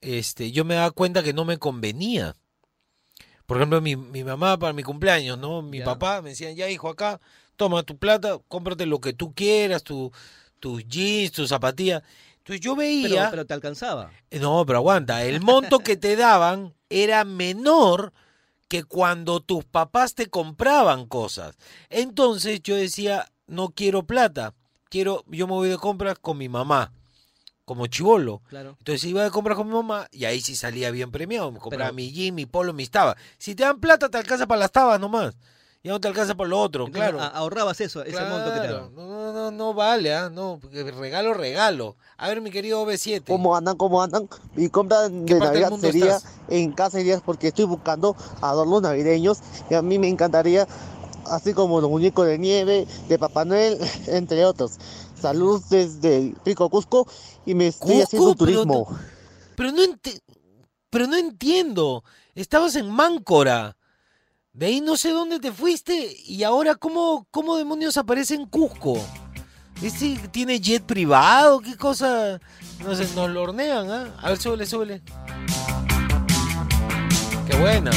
este, 0.02 0.52
yo 0.52 0.66
me 0.66 0.76
daba 0.76 0.92
cuenta 0.92 1.24
que 1.24 1.34
no 1.34 1.44
me 1.44 1.58
convenía. 1.58 2.36
Por 3.46 3.58
ejemplo, 3.58 3.82
mi, 3.82 3.96
mi 3.96 4.24
mamá 4.24 4.58
para 4.58 4.74
mi 4.74 4.84
cumpleaños, 4.84 5.38
¿no? 5.38 5.62
Mi 5.62 5.82
papá 5.82 6.22
me 6.22 6.30
decían, 6.30 6.56
ya 6.56 6.70
hijo, 6.70 6.90
acá, 6.90 7.20
toma 7.56 7.84
tu 7.84 7.98
plata, 7.98 8.40
cómprate 8.48 8.86
lo 8.86 9.00
que 9.00 9.14
tú 9.14 9.34
quieras, 9.34 9.84
tu, 9.84 10.12
tus 10.60 10.88
jeans, 10.88 11.32
tus 11.32 11.50
zapatillas. 11.50 12.04
Entonces 12.38 12.62
yo 12.62 12.76
veía... 12.76 13.30
Pero, 13.32 13.46
te 13.46 13.54
alcanzaba. 13.54 14.12
Eh, 14.30 14.40
no, 14.40 14.64
pero 14.66 14.80
aguanta, 14.80 15.24
el 15.24 15.42
monto 15.42 15.80
que 15.80 15.98
te 15.98 16.16
daban 16.16 16.76
era 16.90 17.26
menor 17.26 18.14
que 18.68 18.84
cuando 18.84 19.40
tus 19.40 19.64
papás 19.66 20.16
te 20.16 20.28
compraban 20.28 21.06
cosas. 21.08 21.56
Entonces 21.90 22.62
yo 22.64 22.76
decía, 22.76 23.32
no 23.48 23.70
quiero 23.70 24.04
plata, 24.04 24.54
quiero, 24.90 25.24
yo 25.28 25.48
me 25.48 25.54
voy 25.54 25.70
de 25.70 25.78
compras 25.78 26.18
con 26.20 26.38
mi 26.38 26.50
mamá 26.50 26.92
como 27.66 27.88
chivolo. 27.88 28.42
Claro. 28.48 28.76
Entonces 28.80 29.04
iba 29.06 29.24
de 29.24 29.32
compras 29.32 29.58
con 29.58 29.68
mi 29.68 29.74
mamá 29.74 30.08
y 30.12 30.26
ahí 30.26 30.40
sí 30.40 30.56
salía 30.56 30.92
bien 30.92 31.12
premiado. 31.12 31.52
Me 31.52 31.60
compraba 31.60 31.92
mi 31.92 32.12
jean, 32.12 32.36
mi 32.36 32.46
polo, 32.46 32.74
mi 32.74 32.88
tabas. 32.88 33.18
Si 33.38 33.56
te 33.56 33.64
dan 33.64 33.80
plata, 33.80 34.10
te 34.10 34.18
alcanza 34.18 34.48
para 34.48 34.60
las 34.60 34.72
tabas 34.72 35.00
nomás. 35.00 35.36
Ya 35.86 35.92
no 35.92 36.02
te 36.02 36.08
alcanza 36.08 36.34
por 36.34 36.48
lo 36.48 36.60
otro, 36.60 36.88
claro. 36.88 37.22
ahorrabas 37.22 37.80
eso, 37.80 38.04
ese 38.04 38.20
monto 38.26 38.52
que 38.52 38.60
te 38.60 38.68
daban. 38.70 38.96
No, 38.96 39.32
no, 39.32 39.52
no, 39.52 39.76
vale, 39.76 40.16
¿ah? 40.16 40.32
No, 40.32 40.60
regalo, 40.72 41.36
regalo. 41.36 41.96
A 42.18 42.28
ver, 42.28 42.42
mi 42.42 42.50
querido 42.50 42.84
B7. 42.88 43.26
¿Cómo 43.28 43.56
andan? 43.56 43.78
¿Cómo 43.78 44.02
andan? 44.02 44.28
Mi 44.56 44.68
compra 44.70 45.08
de 45.10 45.36
Navidad 45.36 45.72
sería 45.80 46.18
en 46.50 46.72
casa 46.72 46.98
días 46.98 47.22
porque 47.24 47.50
estoy 47.50 47.66
buscando 47.66 48.16
adornos 48.42 48.82
navideños 48.82 49.42
y 49.70 49.76
a 49.76 49.84
mí 49.84 50.00
me 50.00 50.10
encantaría, 50.10 50.68
así 51.28 51.54
como 51.54 51.80
los 51.80 51.92
muñecos 51.92 52.26
de 52.26 52.40
nieve, 52.40 52.88
de 53.08 53.20
Papá 53.20 53.46
Noel, 53.46 53.78
entre 54.08 54.44
otros. 54.44 54.80
Salud 55.14 55.62
desde 55.70 56.34
Pico 56.44 56.68
Cusco 56.72 57.08
y 57.46 57.54
me 57.54 57.68
estoy 57.68 58.02
haciendo 58.02 58.34
turismo. 58.34 58.88
Pero 59.56 59.72
no, 59.72 59.84
pero 60.90 61.06
no 61.06 61.16
entiendo. 61.16 62.04
Estabas 62.34 62.76
en 62.76 62.90
Máncora. 62.90 63.78
De 64.56 64.68
ahí 64.68 64.80
no 64.80 64.96
sé 64.96 65.10
dónde 65.10 65.42
te 65.42 65.52
fuiste 65.52 66.16
y 66.26 66.44
ahora 66.44 66.76
cómo, 66.76 67.28
cómo 67.30 67.58
demonios 67.58 67.98
aparece 67.98 68.36
en 68.36 68.46
Cusco. 68.46 68.98
¿Este 69.82 70.18
tiene 70.32 70.62
jet 70.62 70.82
privado? 70.82 71.60
¿Qué 71.60 71.76
cosa? 71.76 72.40
No 72.82 72.96
sé, 72.96 73.06
nos 73.16 73.30
lo 73.32 73.44
hornean, 73.44 73.92
¿ah? 73.92 74.16
A 74.22 74.30
ver, 74.30 74.38
súbele, 74.38 74.66
súbele. 74.66 75.02
Qué 77.50 77.58
buena. 77.58 77.92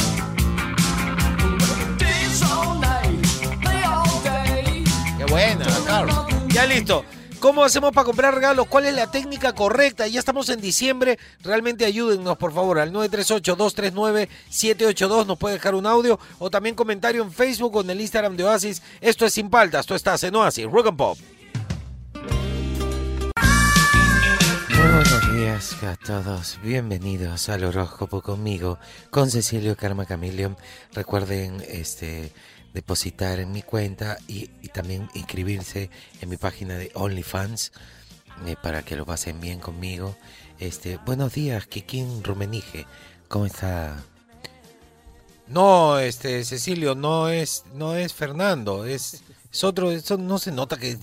Qué 5.17 5.25
buena, 5.31 5.65
Carlos. 5.87 6.17
Ya 6.49 6.65
listo. 6.65 7.05
¿Cómo 7.39 7.63
hacemos 7.63 7.93
para 7.93 8.03
comprar 8.03 8.35
regalos? 8.35 8.67
¿Cuál 8.67 8.85
es 8.85 8.93
la 8.93 9.09
técnica 9.09 9.53
correcta? 9.53 10.05
Ya 10.07 10.19
estamos 10.19 10.49
en 10.49 10.59
diciembre. 10.59 11.17
Realmente 11.41 11.85
ayúdennos, 11.85 12.37
por 12.37 12.53
favor, 12.53 12.79
al 12.79 12.91
938-239-782. 12.91 15.25
Nos 15.25 15.37
puede 15.37 15.55
dejar 15.55 15.73
un 15.73 15.85
audio 15.85 16.19
o 16.37 16.49
también 16.49 16.75
comentario 16.75 17.23
en 17.23 17.31
Facebook 17.31 17.77
o 17.77 17.81
en 17.81 17.91
el 17.91 18.01
Instagram 18.01 18.35
de 18.35 18.43
Oasis. 18.43 18.81
Esto 18.99 19.25
es 19.25 19.31
Sin 19.33 19.49
Paltas. 19.49 19.79
Esto 19.81 19.95
está 19.95 20.15
en 20.21 20.35
Oasis. 20.35 20.65
Rock 20.65 20.87
and 20.87 20.97
Pop. 20.97 21.17
buenos 24.77 25.33
días 25.33 25.81
a 25.83 25.95
todos. 25.95 26.59
Bienvenidos 26.61 27.47
al 27.47 27.63
horóscopo 27.63 28.21
conmigo, 28.21 28.79
con 29.09 29.31
Cecilio 29.31 29.77
Karma 29.77 30.05
Camilion. 30.05 30.57
Recuerden, 30.93 31.63
este 31.69 32.33
depositar 32.73 33.39
en 33.39 33.51
mi 33.51 33.61
cuenta 33.61 34.17
y, 34.27 34.47
también 34.69 35.09
inscribirse 35.13 35.89
en 36.21 36.29
mi 36.29 36.37
página 36.37 36.77
de 36.77 36.91
OnlyFans 36.93 37.71
eh, 38.45 38.55
para 38.61 38.83
que 38.83 38.95
lo 38.95 39.05
pasen 39.05 39.41
bien 39.41 39.59
conmigo. 39.59 40.15
Este, 40.59 40.97
buenos 40.97 41.33
días, 41.33 41.65
Kikín 41.67 42.23
Rumenige. 42.23 42.85
¿Cómo 43.27 43.45
está? 43.45 44.03
No, 45.47 45.97
este, 45.97 46.43
Cecilio, 46.45 46.95
no 46.95 47.29
es, 47.29 47.63
no 47.73 47.95
es 47.95 48.13
Fernando, 48.13 48.85
es, 48.85 49.23
es 49.51 49.63
otro, 49.63 49.91
eso 49.91 50.17
no 50.17 50.37
se 50.37 50.51
nota 50.51 50.77
que 50.77 50.91
es 50.91 50.99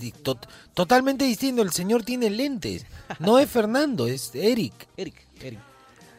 totalmente 0.73 1.25
distinto. 1.25 1.61
El 1.61 1.71
señor 1.71 2.03
tiene 2.03 2.29
lentes. 2.29 2.85
No 3.19 3.39
es 3.39 3.49
Fernando, 3.49 4.07
es 4.07 4.31
Eric. 4.33 4.87
Eric, 4.95 5.15
Eric. 5.41 5.59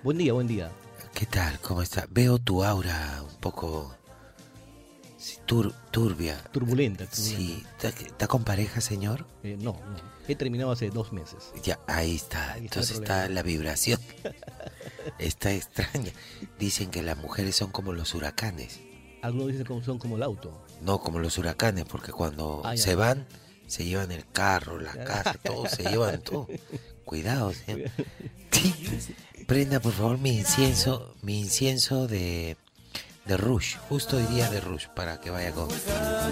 Buen 0.02 0.18
día, 0.18 0.32
buen 0.32 0.46
día. 0.46 0.70
¿Qué 1.14 1.26
tal? 1.26 1.58
¿Cómo 1.60 1.82
está? 1.82 2.06
Veo 2.10 2.38
tu 2.38 2.62
aura 2.62 3.22
un 3.22 3.36
poco 3.40 3.97
turbia. 5.44 6.36
Turbulenta, 6.52 7.06
Sí. 7.10 7.64
¿Está 7.82 8.26
con 8.26 8.44
pareja, 8.44 8.80
señor? 8.80 9.26
Eh, 9.42 9.56
no, 9.58 9.72
no. 9.72 10.18
He 10.28 10.34
terminado 10.36 10.70
hace 10.70 10.90
dos 10.90 11.12
meses. 11.12 11.52
Ya, 11.62 11.78
ahí 11.86 12.16
está. 12.16 12.56
Entonces 12.58 12.98
está, 12.98 13.28
la 13.28 13.42
vibración. 13.42 14.00
está 15.18 15.52
extraña. 15.52 16.12
Dicen 16.58 16.90
que 16.90 17.02
las 17.02 17.16
mujeres 17.16 17.56
son 17.56 17.70
como 17.70 17.92
los 17.92 18.14
huracanes. 18.14 18.80
Algunos 19.22 19.48
dicen 19.48 19.64
que 19.64 19.84
son 19.84 19.98
como 19.98 20.16
el 20.16 20.22
auto. 20.22 20.64
No, 20.82 21.00
como 21.00 21.18
los 21.18 21.38
huracanes, 21.38 21.84
porque 21.86 22.12
cuando 22.12 22.62
ah, 22.64 22.76
se 22.76 22.94
van, 22.94 23.26
se 23.66 23.84
llevan 23.84 24.12
el 24.12 24.30
carro, 24.30 24.78
la 24.78 24.92
casa, 24.92 25.34
todo, 25.42 25.66
se 25.66 25.82
llevan 25.82 26.20
todo. 26.22 26.46
Cuidado, 27.04 27.52
señor. 27.66 27.90
Prenda, 29.46 29.80
por 29.80 29.92
favor, 29.92 30.18
mi 30.18 30.36
incienso, 30.36 31.14
mi 31.22 31.40
incienso 31.40 32.06
de 32.06 32.56
de 33.28 33.36
Rush, 33.36 33.76
justo 33.90 34.16
día 34.16 34.48
de 34.48 34.58
Rush, 34.58 34.86
para 34.88 35.20
que 35.20 35.28
vaya 35.28 35.52
con. 35.52 35.68
A 35.70 36.28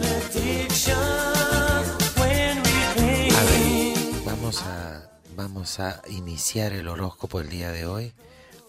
ver, 3.45 3.95
vamos 4.25 4.62
a, 4.62 5.11
vamos 5.37 5.79
a 5.79 6.00
iniciar 6.09 6.73
el 6.73 6.88
horóscopo 6.88 7.41
el 7.41 7.50
día 7.50 7.71
de 7.71 7.85
hoy 7.85 8.15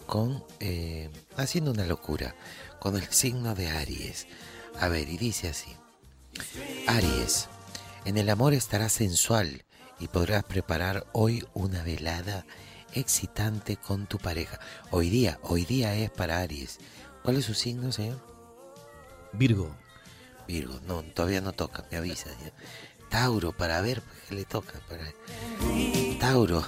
con 0.06 0.44
eh, 0.60 1.08
haciendo 1.36 1.70
una 1.70 1.86
locura, 1.86 2.34
con 2.78 2.96
el 2.96 3.08
signo 3.08 3.54
de 3.54 3.70
Aries. 3.70 4.26
A 4.78 4.88
ver, 4.88 5.08
y 5.08 5.16
dice 5.16 5.48
así: 5.48 5.74
Aries, 6.86 7.48
en 8.04 8.18
el 8.18 8.28
amor 8.28 8.52
estarás 8.52 8.92
sensual 8.92 9.64
y 9.98 10.08
podrás 10.08 10.44
preparar 10.44 11.06
hoy 11.12 11.46
una 11.54 11.82
velada 11.82 12.44
excitante 12.92 13.78
con 13.78 14.06
tu 14.06 14.18
pareja. 14.18 14.60
Hoy 14.90 15.08
día, 15.08 15.38
hoy 15.44 15.64
día 15.64 15.94
es 15.94 16.10
para 16.10 16.40
Aries 16.40 16.78
¿Cuál 17.28 17.36
es 17.36 17.44
su 17.44 17.52
signo, 17.52 17.92
señor? 17.92 18.18
Virgo. 19.34 19.76
Virgo, 20.46 20.80
no, 20.86 21.02
todavía 21.02 21.42
no 21.42 21.52
toca, 21.52 21.84
me 21.90 21.98
avisa. 21.98 22.30
Tauro, 23.10 23.52
para 23.52 23.82
ver 23.82 24.02
qué 24.26 24.34
le 24.34 24.46
toca. 24.46 24.80
Para... 24.88 25.12
Tauro, 26.20 26.66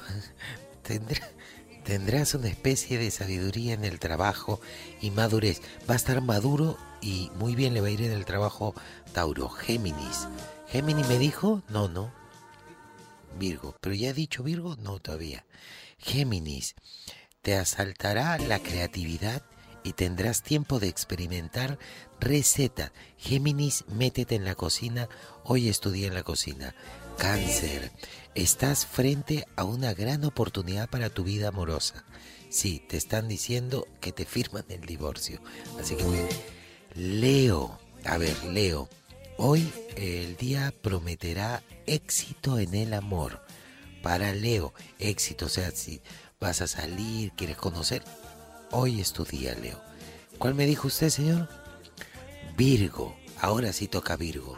tendrás 1.84 2.34
una 2.34 2.48
especie 2.48 2.98
de 2.98 3.10
sabiduría 3.10 3.72
en 3.72 3.86
el 3.86 3.98
trabajo 3.98 4.60
y 5.00 5.10
madurez. 5.10 5.62
Va 5.88 5.94
a 5.94 5.96
estar 5.96 6.20
maduro 6.20 6.76
y 7.00 7.30
muy 7.36 7.54
bien 7.54 7.72
le 7.72 7.80
va 7.80 7.86
a 7.86 7.92
ir 7.92 8.02
en 8.02 8.12
el 8.12 8.26
trabajo 8.26 8.74
Tauro. 9.14 9.48
Géminis. 9.48 10.28
¿Géminis 10.68 11.08
me 11.08 11.18
dijo? 11.18 11.62
No, 11.70 11.88
no. 11.88 12.12
Virgo. 13.38 13.76
¿Pero 13.80 13.94
ya 13.94 14.10
ha 14.10 14.12
dicho 14.12 14.42
Virgo? 14.42 14.76
No, 14.76 14.98
todavía. 14.98 15.46
Géminis. 15.96 16.74
Te 17.40 17.56
asaltará 17.56 18.36
la 18.36 18.58
creatividad 18.58 19.42
y 19.82 19.92
tendrás 19.92 20.42
tiempo 20.42 20.78
de 20.78 20.88
experimentar 20.88 21.78
receta. 22.20 22.92
Géminis, 23.18 23.84
métete 23.88 24.34
en 24.34 24.44
la 24.44 24.54
cocina, 24.54 25.08
hoy 25.44 25.68
estudia 25.68 26.06
en 26.06 26.14
la 26.14 26.22
cocina. 26.22 26.74
Cáncer, 27.18 27.92
estás 28.34 28.86
frente 28.86 29.46
a 29.56 29.64
una 29.64 29.92
gran 29.94 30.24
oportunidad 30.24 30.88
para 30.88 31.10
tu 31.10 31.24
vida 31.24 31.48
amorosa. 31.48 32.04
Sí, 32.48 32.82
te 32.88 32.96
están 32.96 33.28
diciendo 33.28 33.86
que 34.00 34.12
te 34.12 34.24
firman 34.24 34.64
el 34.68 34.80
divorcio. 34.82 35.40
Así 35.78 35.96
que 35.96 36.28
Leo, 36.94 37.78
a 38.04 38.18
ver, 38.18 38.42
Leo, 38.44 38.88
hoy 39.36 39.72
el 39.96 40.36
día 40.36 40.74
prometerá 40.82 41.62
éxito 41.86 42.58
en 42.58 42.74
el 42.74 42.94
amor. 42.94 43.44
Para 44.02 44.32
Leo, 44.32 44.72
éxito, 44.98 45.46
o 45.46 45.48
sea, 45.48 45.70
si 45.70 46.00
vas 46.40 46.62
a 46.62 46.66
salir, 46.66 47.32
quieres 47.32 47.56
conocer, 47.56 48.02
Hoy 48.72 49.00
es 49.00 49.12
tu 49.12 49.24
día, 49.24 49.56
Leo. 49.56 49.82
¿Cuál 50.38 50.54
me 50.54 50.64
dijo 50.64 50.86
usted, 50.86 51.10
señor? 51.10 51.48
Virgo. 52.56 53.16
Ahora 53.40 53.72
sí 53.72 53.88
toca 53.88 54.14
Virgo. 54.16 54.56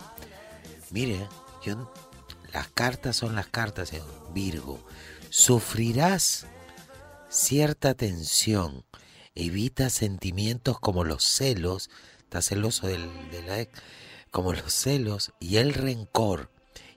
Mire, 0.91 1.27
yo, 1.65 1.91
las 2.53 2.69
cartas 2.69 3.17
son 3.17 3.35
las 3.35 3.47
cartas, 3.47 3.89
señor. 3.89 4.07
Virgo. 4.35 4.85
Sufrirás 5.31 6.47
cierta 7.31 7.95
tensión. 7.95 8.85
Evita 9.35 9.89
sentimientos 9.89 10.79
como 10.79 11.05
los 11.05 11.25
celos. 11.25 11.89
Estás 12.19 12.49
celoso 12.49 12.89
del, 12.89 13.09
de 13.31 13.43
la 13.43 13.61
ex. 13.61 13.81
Como 14.31 14.53
los 14.53 14.75
celos 14.75 15.33
y 15.41 15.57
el 15.57 15.73
rencor. 15.73 16.51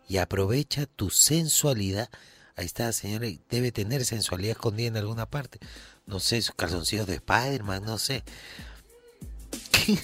Y 0.10 0.17
aprovecha 0.17 0.86
tu 0.86 1.10
sensualidad 1.10 2.10
Ahí 2.57 2.65
está, 2.65 2.93
señora, 2.93 3.27
debe 3.50 3.74
tener 3.74 4.05
sensualidad 4.05 4.51
escondida 4.51 4.88
en 4.88 4.97
alguna 4.97 5.25
parte. 5.25 5.59
No 6.05 6.21
sé, 6.21 6.41
sus 6.41 6.55
calzoncillos 6.55 7.05
de 7.05 7.15
Spider-Man, 7.15 7.83
no 7.83 7.97
sé. 7.97 8.24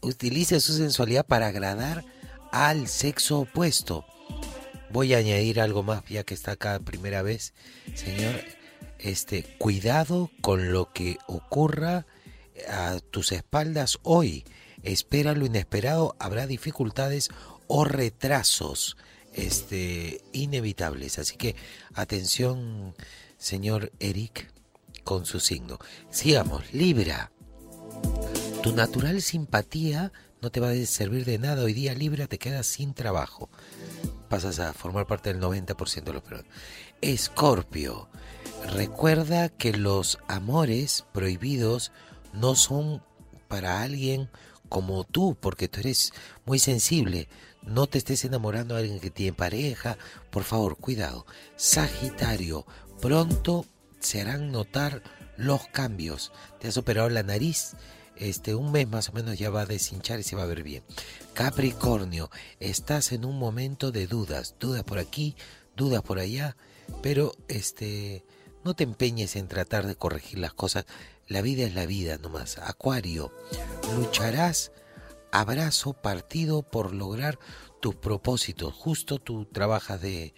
Utilice 0.00 0.60
su 0.60 0.74
sensualidad 0.74 1.26
para 1.26 1.48
agradar 1.48 2.04
al 2.52 2.86
sexo 2.86 3.40
opuesto. 3.40 4.04
Voy 4.90 5.12
a 5.12 5.18
añadir 5.18 5.60
algo 5.60 5.82
más, 5.82 6.04
ya 6.08 6.22
que 6.22 6.34
está 6.34 6.52
acá 6.52 6.78
primera 6.78 7.22
vez, 7.22 7.52
señor. 7.94 8.40
Este, 9.00 9.42
cuidado 9.58 10.30
con 10.40 10.72
lo 10.72 10.92
que 10.92 11.18
ocurra 11.26 12.06
a 12.68 13.00
tus 13.10 13.32
espaldas 13.32 13.98
hoy. 14.02 14.44
Espera 14.84 15.34
lo 15.34 15.46
inesperado, 15.46 16.14
habrá 16.20 16.46
dificultades 16.46 17.28
o 17.66 17.84
retrasos 17.84 18.96
este, 19.38 20.20
inevitables. 20.32 21.18
Así 21.18 21.36
que 21.36 21.54
atención, 21.94 22.94
señor 23.38 23.92
Eric, 24.00 24.50
con 25.04 25.24
su 25.24 25.40
signo. 25.40 25.78
Sigamos, 26.10 26.72
Libra. 26.72 27.30
Tu 28.62 28.72
natural 28.72 29.22
simpatía 29.22 30.12
no 30.40 30.50
te 30.50 30.60
va 30.60 30.70
a 30.70 30.86
servir 30.86 31.24
de 31.24 31.38
nada. 31.38 31.64
Hoy 31.64 31.72
día 31.72 31.94
Libra 31.94 32.26
te 32.26 32.38
quedas 32.38 32.66
sin 32.66 32.94
trabajo. 32.94 33.48
Pasas 34.28 34.58
a 34.58 34.72
formar 34.72 35.06
parte 35.06 35.32
del 35.32 35.42
90% 35.42 36.04
de 36.04 36.12
los 36.12 36.22
peruanos. 36.22 36.50
Escorpio. 37.00 38.08
Recuerda 38.72 39.48
que 39.48 39.72
los 39.72 40.18
amores 40.26 41.04
prohibidos 41.12 41.92
no 42.32 42.56
son 42.56 43.02
para 43.46 43.82
alguien 43.82 44.28
como 44.68 45.04
tú, 45.04 45.36
porque 45.40 45.68
tú 45.68 45.80
eres 45.80 46.12
muy 46.44 46.58
sensible. 46.58 47.28
No 47.68 47.86
te 47.86 47.98
estés 47.98 48.24
enamorando 48.24 48.74
de 48.74 48.80
alguien 48.80 49.00
que 49.00 49.10
tiene 49.10 49.32
pareja. 49.32 49.98
Por 50.30 50.44
favor, 50.44 50.76
cuidado. 50.76 51.26
Sagitario, 51.56 52.66
pronto 53.00 53.66
se 54.00 54.20
harán 54.20 54.50
notar 54.50 55.02
los 55.36 55.68
cambios. 55.68 56.32
Te 56.60 56.68
has 56.68 56.76
operado 56.76 57.08
la 57.10 57.22
nariz. 57.22 57.74
Este, 58.16 58.54
un 58.54 58.72
mes 58.72 58.88
más 58.88 59.10
o 59.10 59.12
menos 59.12 59.38
ya 59.38 59.50
va 59.50 59.60
a 59.60 59.66
deshinchar 59.66 60.18
y 60.18 60.24
se 60.24 60.34
va 60.34 60.42
a 60.42 60.46
ver 60.46 60.62
bien. 60.62 60.82
Capricornio, 61.34 62.30
estás 62.58 63.12
en 63.12 63.24
un 63.24 63.38
momento 63.38 63.92
de 63.92 64.08
dudas, 64.08 64.56
dudas 64.58 64.82
por 64.82 64.98
aquí, 64.98 65.36
dudas 65.76 66.02
por 66.02 66.18
allá, 66.18 66.56
pero 67.00 67.32
este, 67.46 68.24
no 68.64 68.74
te 68.74 68.82
empeñes 68.82 69.36
en 69.36 69.46
tratar 69.46 69.86
de 69.86 69.94
corregir 69.94 70.40
las 70.40 70.52
cosas. 70.52 70.84
La 71.28 71.42
vida 71.42 71.64
es 71.64 71.74
la 71.74 71.86
vida 71.86 72.18
nomás. 72.18 72.58
Acuario, 72.58 73.32
lucharás 73.96 74.72
abrazo 75.32 75.92
partido 75.92 76.62
por 76.62 76.94
lograr 76.94 77.38
tus 77.80 77.94
propósitos. 77.94 78.74
Justo 78.74 79.18
tú 79.18 79.46
trabajas 79.46 80.00
de, 80.00 80.34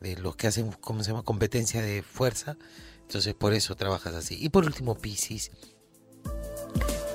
de 0.00 0.16
los 0.16 0.36
que 0.36 0.46
hacen, 0.46 0.72
¿cómo 0.80 1.02
se 1.02 1.10
llama? 1.10 1.22
Competencia 1.22 1.82
de 1.82 2.02
fuerza. 2.02 2.56
Entonces 3.02 3.34
por 3.34 3.54
eso 3.54 3.74
trabajas 3.76 4.14
así. 4.14 4.36
Y 4.40 4.48
por 4.48 4.64
último, 4.64 4.94
Piscis, 4.94 5.50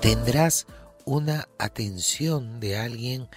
tendrás 0.02 0.68
una 1.06 1.50
atención 1.58 2.60
de 2.60 2.78
alguien 2.78 3.28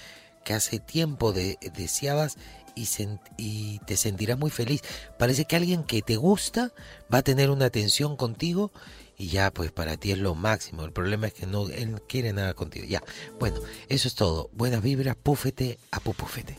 que 0.45 0.55
hace 0.55 0.79
tiempo 0.79 1.33
de, 1.33 1.59
deseabas 1.75 2.37
y, 2.75 2.89
y, 3.37 3.79
te 3.81 3.97
sentirás 3.97 4.39
muy 4.39 4.51
feliz. 4.51 4.83
Parece 5.19 5.45
que 5.45 5.57
alguien 5.57 5.85
que 5.85 6.03
te 6.03 6.17
gusta 6.17 6.73
va 7.13 7.19
a 7.19 7.23
tener 7.23 7.51
una 7.51 7.67
atención 7.67 8.17
contigo 8.17 8.73
y 9.17 9.29
ya 9.29 9.51
pues 9.51 9.71
para 9.73 9.97
ti 9.97 10.13
es 10.13 10.19
lo 10.19 10.35
máximo. 10.35 10.85
El 10.85 10.93
problema 10.93 11.27
es 11.27 11.35
que 11.35 11.47
no 11.47 11.69
él 11.69 12.03
quiere 12.09 12.33
nada 12.33 12.55
contigo. 12.55 12.87
Ya, 12.87 13.03
bueno, 13.39 13.61
eso 13.89 14.09
es 14.09 14.15
todo. 14.15 14.51
Buenas 14.53 14.83
vibras, 14.83 15.17
púfete 15.17 15.79
a 15.91 16.01
pupufete. 16.01 16.57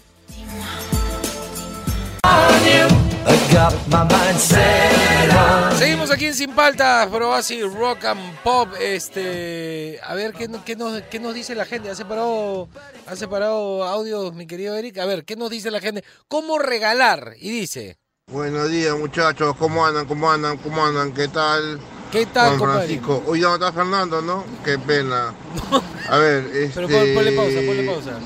Seguimos 5.77 6.09
aquí 6.11 6.25
en 6.25 6.33
Sin 6.33 6.55
Paltas, 6.55 7.09
pero 7.11 7.33
así 7.33 7.61
rock 7.63 8.05
and 8.05 8.37
pop. 8.43 8.69
Este, 8.79 9.99
a 10.03 10.15
ver 10.15 10.33
qué, 10.33 10.49
qué, 10.65 10.75
nos, 10.75 11.01
qué 11.03 11.19
nos 11.19 11.33
dice 11.33 11.53
la 11.53 11.65
gente. 11.65 11.89
¿Ha 11.89 11.95
separado, 11.95 12.69
ha 13.05 13.15
separado 13.15 13.83
audios, 13.83 14.33
mi 14.33 14.47
querido 14.47 14.75
Eric? 14.75 14.97
A 14.99 15.05
ver, 15.05 15.25
¿qué 15.25 15.35
nos 15.35 15.49
dice 15.49 15.69
la 15.69 15.81
gente? 15.81 16.03
¿Cómo 16.27 16.59
regalar? 16.59 17.35
Y 17.39 17.51
dice. 17.51 17.97
Buenos 18.31 18.69
días, 18.69 18.97
muchachos. 18.97 19.55
¿Cómo 19.57 19.85
andan? 19.85 20.05
¿Cómo 20.05 20.31
andan? 20.31 20.57
¿Cómo 20.57 20.85
andan? 20.85 21.13
¿Qué 21.13 21.27
tal? 21.27 21.79
¿Qué 22.13 22.27
tal, 22.27 22.59
Juan 22.59 22.73
Francisco? 22.73 23.23
Hoy 23.25 23.41
ya 23.41 23.55
está 23.55 23.73
Fernando, 23.73 24.21
¿no? 24.21 24.45
Qué 24.63 24.77
pena. 24.77 25.33
A 26.09 26.17
ver, 26.19 26.45
este... 26.55 26.85
Pero 26.85 27.15
ponle 27.15 27.31
pausa, 27.31 27.59
ponle 27.65 27.83
pausa. 27.83 28.19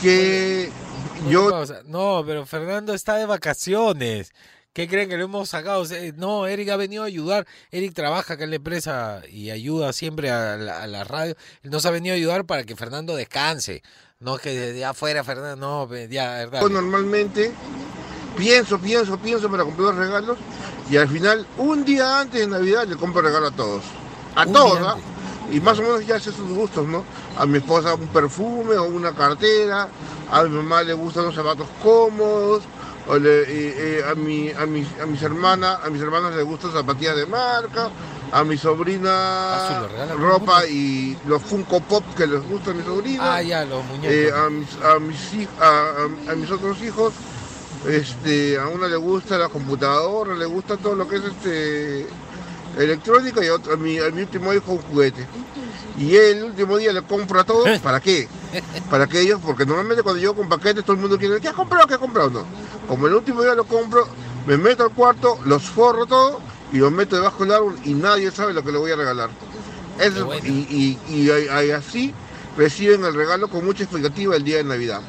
Que 0.00 0.70
yo... 1.28 1.50
No, 1.86 2.22
pero 2.24 2.46
Fernando 2.46 2.94
está 2.94 3.16
de 3.16 3.26
vacaciones. 3.26 4.32
¿Qué 4.72 4.86
creen 4.86 5.08
que 5.08 5.16
lo 5.16 5.24
hemos 5.24 5.48
sacado? 5.48 5.82
No, 6.14 6.46
Eric 6.46 6.68
ha 6.68 6.76
venido 6.76 7.02
a 7.02 7.06
ayudar. 7.06 7.44
Eric 7.72 7.92
trabaja 7.92 8.34
acá 8.34 8.44
en 8.44 8.50
la 8.50 8.56
empresa 8.56 9.22
y 9.28 9.50
ayuda 9.50 9.92
siempre 9.92 10.30
a 10.30 10.56
la, 10.56 11.02
radio. 11.02 11.34
Él 11.64 11.72
nos 11.72 11.86
ha 11.86 11.90
venido 11.90 12.12
a 12.12 12.16
ayudar 12.16 12.44
para 12.44 12.62
que 12.62 12.76
Fernando 12.76 13.16
descanse. 13.16 13.82
No 14.20 14.38
que 14.38 14.50
de 14.50 14.84
afuera, 14.84 15.24
Fernando, 15.24 15.56
no, 15.56 15.96
ya, 16.06 16.36
verdad. 16.36 16.60
Yo 16.60 16.68
normalmente 16.68 17.52
pienso, 18.38 18.78
pienso, 18.78 19.18
pienso 19.18 19.50
para 19.50 19.64
comprar 19.64 19.88
los 19.88 19.96
regalos 19.96 20.38
y 20.90 20.96
al 20.96 21.08
final, 21.08 21.46
un 21.58 21.84
día 21.84 22.20
antes 22.20 22.40
de 22.40 22.46
Navidad, 22.46 22.86
le 22.86 22.96
compro 22.96 23.20
regalo 23.20 23.48
a 23.48 23.50
todos. 23.50 23.82
A 24.34 24.46
todos, 24.46 24.80
¿no? 24.80 24.96
Y 25.50 25.60
más 25.60 25.78
o 25.78 25.82
menos 25.82 26.06
ya 26.06 26.18
sé 26.18 26.30
sus 26.32 26.48
gustos, 26.48 26.86
¿no? 26.86 27.04
A 27.36 27.44
mi 27.44 27.58
esposa 27.58 27.94
un 27.94 28.06
perfume 28.08 28.76
o 28.76 28.84
una 28.84 29.12
cartera, 29.12 29.88
a 30.30 30.42
mi 30.44 30.50
mamá 30.50 30.82
le 30.82 30.94
gustan 30.94 31.24
los 31.24 31.34
zapatos 31.34 31.66
cómodos, 31.82 32.62
o 33.06 33.18
le, 33.18 34.04
a, 34.04 34.14
mi, 34.14 34.50
a, 34.50 34.66
mis, 34.66 34.86
a 35.00 35.06
mis 35.06 35.22
hermanas, 35.22 35.80
a 35.84 35.90
mis 35.90 36.00
hermanas 36.00 36.34
les 36.34 36.44
gustan 36.44 36.72
zapatillas 36.72 37.16
de 37.16 37.26
marca, 37.26 37.90
a 38.30 38.44
mi 38.44 38.58
sobrina 38.58 39.10
ah, 39.10 39.86
ropa 40.18 40.66
y 40.66 41.16
los 41.26 41.42
Funko 41.42 41.80
Pop 41.80 42.04
que 42.14 42.26
les 42.26 42.42
gusta 42.46 42.70
a 42.70 42.74
mi 42.74 42.82
sobrina. 42.82 43.36
Ah, 43.36 43.42
ya, 43.42 43.64
los 43.64 43.84
muñecos. 43.86 44.10
Eh, 44.10 44.30
a, 44.30 44.50
mis, 44.50 44.68
a, 44.82 44.98
mis, 44.98 45.48
a, 45.60 46.32
a 46.32 46.34
mis 46.34 46.50
otros 46.50 46.82
hijos 46.82 47.14
este, 47.86 48.58
a 48.58 48.68
una 48.68 48.88
le 48.88 48.96
gusta 48.96 49.38
la 49.38 49.48
computadora, 49.48 50.34
le 50.34 50.46
gusta 50.46 50.76
todo 50.76 50.94
lo 50.94 51.08
que 51.08 51.16
es 51.16 51.24
este 51.24 52.06
electrónica 52.78 53.44
y 53.44 53.48
a, 53.48 53.54
otro, 53.54 53.74
a, 53.74 53.76
mi, 53.76 53.98
a 53.98 54.10
mi 54.10 54.22
último 54.22 54.52
hijo 54.52 54.72
un 54.72 54.78
juguete. 54.78 55.26
Y 55.98 56.14
el 56.14 56.44
último 56.44 56.76
día 56.78 56.92
le 56.92 57.02
compra 57.02 57.44
todo, 57.44 57.64
¿para 57.82 58.00
qué? 58.00 58.28
Para 58.90 59.06
que 59.06 59.20
ellos, 59.20 59.40
porque 59.44 59.66
normalmente 59.66 60.02
cuando 60.02 60.20
yo 60.20 60.34
con 60.34 60.48
paquetes 60.48 60.84
todo 60.84 60.94
el 60.94 61.00
mundo 61.00 61.18
quiere, 61.18 61.40
¿qué 61.40 61.48
has 61.48 61.54
comprado? 61.54 61.86
¿Qué 61.86 61.94
has 61.94 62.00
comprado? 62.00 62.30
No. 62.30 62.44
Como 62.86 63.06
el 63.06 63.14
último 63.14 63.42
día 63.42 63.54
lo 63.54 63.64
compro, 63.64 64.06
me 64.46 64.56
meto 64.56 64.84
al 64.84 64.90
cuarto, 64.90 65.38
los 65.44 65.62
forro 65.62 66.06
todo 66.06 66.40
y 66.72 66.78
los 66.78 66.92
meto 66.92 67.16
debajo 67.16 67.44
del 67.44 67.52
árbol 67.52 67.78
y 67.84 67.94
nadie 67.94 68.30
sabe 68.30 68.52
lo 68.52 68.62
que 68.62 68.72
le 68.72 68.78
voy 68.78 68.90
a 68.92 68.96
regalar. 68.96 69.30
y, 70.44 70.48
y, 70.48 70.98
y 71.08 71.70
así 71.70 72.14
reciben 72.56 73.04
el 73.04 73.14
regalo 73.14 73.48
con 73.48 73.64
mucha 73.64 73.84
expectativa 73.84 74.36
el 74.36 74.44
día 74.44 74.58
de 74.58 74.64
Navidad. 74.64 75.00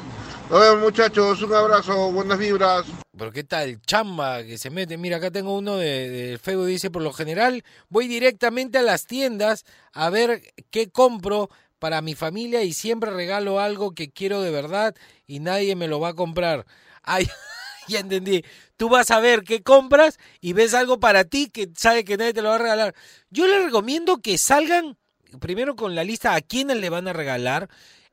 Nos 0.50 0.58
vemos 0.58 0.80
muchachos, 0.80 1.40
un 1.42 1.54
abrazo, 1.54 2.10
buenas 2.10 2.36
vibras. 2.36 2.84
Pero 3.16 3.30
qué 3.30 3.44
tal, 3.44 3.80
chamba 3.82 4.42
que 4.42 4.58
se 4.58 4.68
mete. 4.68 4.98
Mira, 4.98 5.18
acá 5.18 5.30
tengo 5.30 5.56
uno 5.56 5.76
de, 5.76 6.10
de 6.10 6.38
Facebook, 6.38 6.66
dice, 6.66 6.90
por 6.90 7.02
lo 7.02 7.12
general 7.12 7.62
voy 7.88 8.08
directamente 8.08 8.76
a 8.78 8.82
las 8.82 9.06
tiendas 9.06 9.64
a 9.92 10.10
ver 10.10 10.42
qué 10.72 10.90
compro 10.90 11.50
para 11.78 12.02
mi 12.02 12.16
familia 12.16 12.64
y 12.64 12.72
siempre 12.72 13.12
regalo 13.12 13.60
algo 13.60 13.94
que 13.94 14.10
quiero 14.10 14.42
de 14.42 14.50
verdad 14.50 14.96
y 15.24 15.38
nadie 15.38 15.76
me 15.76 15.86
lo 15.86 16.00
va 16.00 16.08
a 16.08 16.14
comprar. 16.14 16.66
Ay, 17.04 17.28
ya 17.86 18.00
entendí. 18.00 18.44
Tú 18.76 18.88
vas 18.88 19.12
a 19.12 19.20
ver 19.20 19.44
qué 19.44 19.62
compras 19.62 20.18
y 20.40 20.52
ves 20.52 20.74
algo 20.74 20.98
para 20.98 21.22
ti 21.22 21.48
que 21.48 21.70
sabe 21.76 22.04
que 22.04 22.16
nadie 22.16 22.34
te 22.34 22.42
lo 22.42 22.48
va 22.48 22.56
a 22.56 22.58
regalar. 22.58 22.96
Yo 23.30 23.46
le 23.46 23.66
recomiendo 23.66 24.16
que 24.16 24.36
salgan 24.36 24.96
primero 25.38 25.76
con 25.76 25.94
la 25.94 26.02
lista 26.02 26.34
a 26.34 26.40
quiénes 26.40 26.78
le 26.78 26.90
van 26.90 27.06
a 27.06 27.12
regalar 27.12 27.68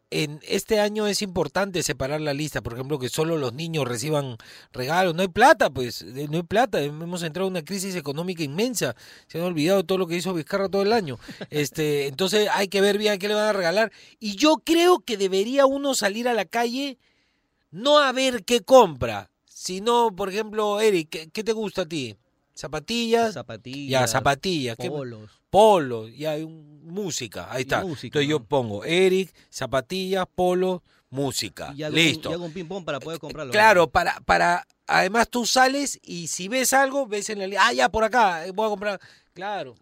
en 0.10 0.40
este 0.44 0.80
año 0.80 1.06
es 1.08 1.22
importante 1.22 1.84
separar 1.84 2.22
la 2.22 2.34
lista, 2.34 2.62
por 2.62 2.74
ejemplo, 2.74 2.98
que 2.98 3.10
solo 3.10 3.38
los 3.38 3.54
niños 3.54 3.88
reciban 3.88 4.38
regalos. 4.72 5.16
No 5.16 5.22
hay 5.22 5.28
plata, 5.28 5.70
pues, 5.70 6.04
no 6.04 6.38
hay 6.38 6.44
plata. 6.44 6.82
Hemos 6.82 7.24
entrado 7.24 7.48
en 7.48 7.54
una 7.54 7.66
crisis 7.66 7.96
económica 7.96 8.44
inmensa. 8.44 8.96
Se 9.28 9.38
han 9.38 9.46
olvidado 9.46 9.84
todo 9.84 9.98
lo 9.98 10.08
que 10.08 10.16
hizo 10.16 10.34
Vizcarra 10.34 10.70
todo 10.70 10.82
el 10.82 10.94
año. 10.94 11.20
Este, 11.50 12.08
entonces 12.08 12.48
hay 12.54 12.68
que 12.70 12.82
ver 12.82 12.98
bien 12.98 13.20
qué 13.20 13.28
le 13.28 13.34
van 13.34 13.48
a 13.50 13.54
regalar. 13.54 13.92
Y 14.20 14.36
yo 14.36 14.62
creo 14.64 15.00
que 15.00 15.18
debería 15.18 15.66
uno 15.66 15.94
salir 15.94 16.28
a 16.28 16.34
la 16.34 16.46
calle 16.46 16.98
no 17.72 18.00
a 18.00 18.12
ver 18.12 18.44
qué 18.46 18.62
compra, 18.62 19.30
sino, 19.46 20.16
por 20.16 20.30
ejemplo, 20.30 20.80
Eric, 20.80 21.32
¿qué, 21.32 21.44
te 21.44 21.52
gusta 21.52 21.84
a 21.84 21.86
ti? 21.86 22.16
¿Zapatillas? 22.58 23.36
Zapatillas. 23.36 24.02
Ya, 24.02 24.08
zapatillas. 24.08 24.76
Polos. 24.78 25.30
Polo, 25.52 26.08
y 26.08 26.26
hay 26.26 26.46
música, 26.46 27.48
ahí 27.52 27.62
está. 27.62 27.82
Entonces 27.82 28.28
yo 28.28 28.44
pongo 28.44 28.84
Eric, 28.84 29.32
zapatillas, 29.52 30.26
polo, 30.34 30.84
música. 31.12 31.72
Listo. 31.74 32.32
y 32.32 32.34
hago 32.34 32.46
un 32.46 32.86
para 32.86 33.00
poder 33.00 33.20
comprarlo. 33.20 33.52
Claro, 33.52 33.90
para, 33.90 34.20
para, 34.22 34.66
además 34.88 35.30
tú 35.30 35.46
sales 35.46 36.00
y 36.02 36.28
si 36.28 36.48
ves 36.48 36.74
algo, 36.74 37.06
ves 37.06 37.30
en 37.30 37.48
la 37.48 37.68
ah, 37.68 37.74
ya 37.74 37.90
por 37.90 38.04
acá, 38.04 38.44
voy 38.56 38.66
a 38.66 38.70
comprar. 38.70 39.00
Claro. 39.38 39.76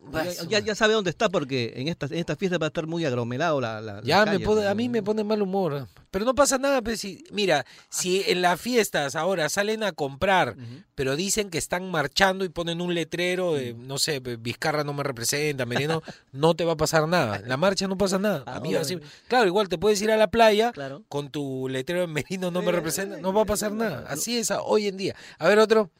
Ya, 0.49 0.59
ya, 0.59 0.75
sabe 0.75 0.95
dónde 0.95 1.11
está 1.11 1.29
porque 1.29 1.71
en 1.77 1.87
esta, 1.87 2.07
en 2.07 2.15
esta 2.15 2.35
fiesta 2.35 2.57
va 2.57 2.65
a 2.65 2.67
estar 2.67 2.87
muy 2.87 3.05
aglomerado 3.05 3.61
la, 3.61 3.79
la 3.79 4.01
Ya 4.03 4.25
me 4.25 4.41
pone, 4.41 4.67
a 4.67 4.75
mí 4.75 4.89
me 4.89 5.01
pone 5.01 5.23
mal 5.23 5.41
humor. 5.41 5.87
Pero 6.11 6.25
no 6.25 6.35
pasa 6.35 6.57
nada, 6.57 6.81
pues, 6.81 6.99
si, 6.99 7.23
mira, 7.31 7.65
si 7.87 8.21
en 8.27 8.41
las 8.41 8.59
fiestas 8.59 9.15
ahora 9.15 9.47
salen 9.47 9.83
a 9.83 9.93
comprar, 9.93 10.57
pero 10.93 11.15
dicen 11.15 11.49
que 11.49 11.57
están 11.57 11.89
marchando 11.89 12.43
y 12.43 12.49
ponen 12.49 12.81
un 12.81 12.93
letrero 12.93 13.53
de, 13.53 13.73
no 13.73 13.97
sé, 13.97 14.19
Vizcarra 14.19 14.83
no 14.83 14.91
me 14.91 15.03
representa, 15.03 15.65
Merino, 15.65 16.03
no 16.33 16.53
te 16.53 16.65
va 16.65 16.73
a 16.73 16.77
pasar 16.77 17.07
nada. 17.07 17.41
La 17.45 17.55
marcha 17.55 17.87
no 17.87 17.97
pasa 17.97 18.19
nada. 18.19 18.43
A 18.47 18.59
mí 18.59 18.75
así, 18.75 18.99
claro, 19.29 19.47
igual 19.47 19.69
te 19.69 19.77
puedes 19.77 20.01
ir 20.01 20.11
a 20.11 20.17
la 20.17 20.27
playa 20.27 20.73
con 21.07 21.29
tu 21.29 21.69
letrero 21.69 22.01
de 22.01 22.07
Merino 22.07 22.51
no 22.51 22.61
me 22.61 22.73
representa, 22.73 23.21
no 23.21 23.31
va 23.31 23.43
a 23.43 23.45
pasar 23.45 23.71
nada. 23.71 24.05
Así 24.09 24.37
es 24.37 24.51
hoy 24.51 24.87
en 24.87 24.97
día. 24.97 25.15
A 25.39 25.47
ver 25.47 25.59
otro. 25.59 25.91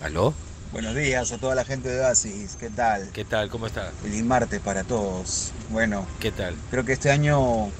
¿Aló? 0.00 0.32
Buenos 0.70 0.94
días 0.94 1.32
a 1.32 1.38
toda 1.38 1.54
la 1.54 1.64
gente 1.64 1.88
de 1.88 1.98
Oasis, 2.00 2.56
¿qué 2.60 2.68
tal? 2.68 3.08
¿Qué 3.14 3.24
tal? 3.24 3.48
¿Cómo 3.48 3.66
está? 3.66 3.90
Feliz 4.02 4.22
martes 4.22 4.60
para 4.60 4.84
todos. 4.84 5.50
Bueno, 5.70 6.06
¿qué 6.20 6.30
tal? 6.30 6.54
Creo 6.70 6.84
que 6.84 6.92
este 6.92 7.10
año 7.10 7.70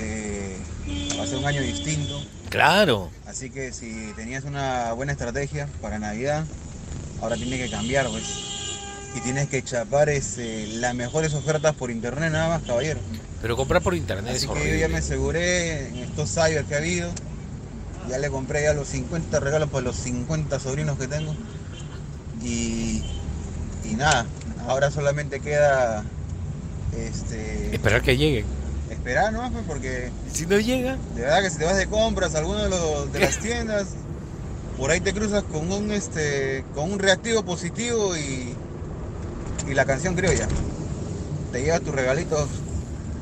eh, 0.00 0.56
va 1.16 1.22
a 1.22 1.26
ser 1.28 1.38
un 1.38 1.44
año 1.44 1.62
distinto. 1.62 2.20
Claro. 2.50 3.10
Así 3.24 3.50
que 3.50 3.72
si 3.72 4.12
tenías 4.16 4.42
una 4.42 4.92
buena 4.94 5.12
estrategia 5.12 5.68
para 5.80 6.00
Navidad, 6.00 6.44
ahora 7.22 7.36
tiene 7.36 7.56
que 7.56 7.70
cambiar, 7.70 8.08
pues. 8.08 8.24
Y 9.14 9.20
tienes 9.20 9.48
que 9.48 9.62
chapar 9.62 10.08
ese, 10.08 10.66
las 10.66 10.94
mejores 10.94 11.34
ofertas 11.34 11.72
por 11.76 11.92
internet 11.92 12.32
nada 12.32 12.48
más, 12.48 12.62
caballero. 12.66 12.98
Pero 13.40 13.56
comprar 13.56 13.80
por 13.80 13.94
internet 13.94 14.34
Así 14.34 14.46
es 14.46 14.50
que 14.50 14.70
yo 14.70 14.74
ya 14.74 14.88
me 14.88 14.98
aseguré 14.98 15.86
en 15.86 15.98
estos 15.98 16.34
cyber 16.34 16.64
que 16.64 16.74
ha 16.74 16.78
habido. 16.78 17.12
Ya 18.08 18.18
le 18.18 18.28
compré 18.28 18.64
ya 18.64 18.74
los 18.74 18.88
50 18.88 19.38
regalos 19.38 19.70
para 19.70 19.84
los 19.84 19.96
50 19.96 20.58
sobrinos 20.58 20.98
que 20.98 21.06
tengo. 21.06 21.34
Y, 22.46 23.02
nada, 23.96 24.26
ahora 24.68 24.90
solamente 24.90 25.40
queda 25.40 26.04
este, 26.96 27.74
esperar 27.74 28.02
que 28.02 28.16
llegue 28.16 28.44
Esperar, 28.90 29.32
¿no? 29.32 29.50
Pues 29.50 29.64
porque. 29.66 30.10
Si 30.32 30.46
no 30.46 30.58
llega. 30.60 30.96
De 31.16 31.22
verdad 31.22 31.42
que 31.42 31.50
si 31.50 31.58
te 31.58 31.64
vas 31.64 31.76
de 31.76 31.88
compras 31.88 32.36
a 32.36 32.38
alguno 32.38 32.62
de, 32.62 32.70
los, 32.70 33.12
de 33.12 33.18
las 33.18 33.38
tiendas, 33.40 33.88
por 34.78 34.90
ahí 34.90 35.00
te 35.00 35.12
cruzas 35.12 35.42
con 35.42 35.72
un 35.72 35.90
este 35.90 36.64
con 36.74 36.92
un 36.92 36.98
reactivo 37.00 37.44
positivo 37.44 38.16
y, 38.16 38.54
y 39.68 39.74
la 39.74 39.84
canción 39.86 40.14
criolla. 40.14 40.46
Te 41.50 41.62
lleva 41.62 41.80
tus 41.80 41.94
regalitos 41.94 42.48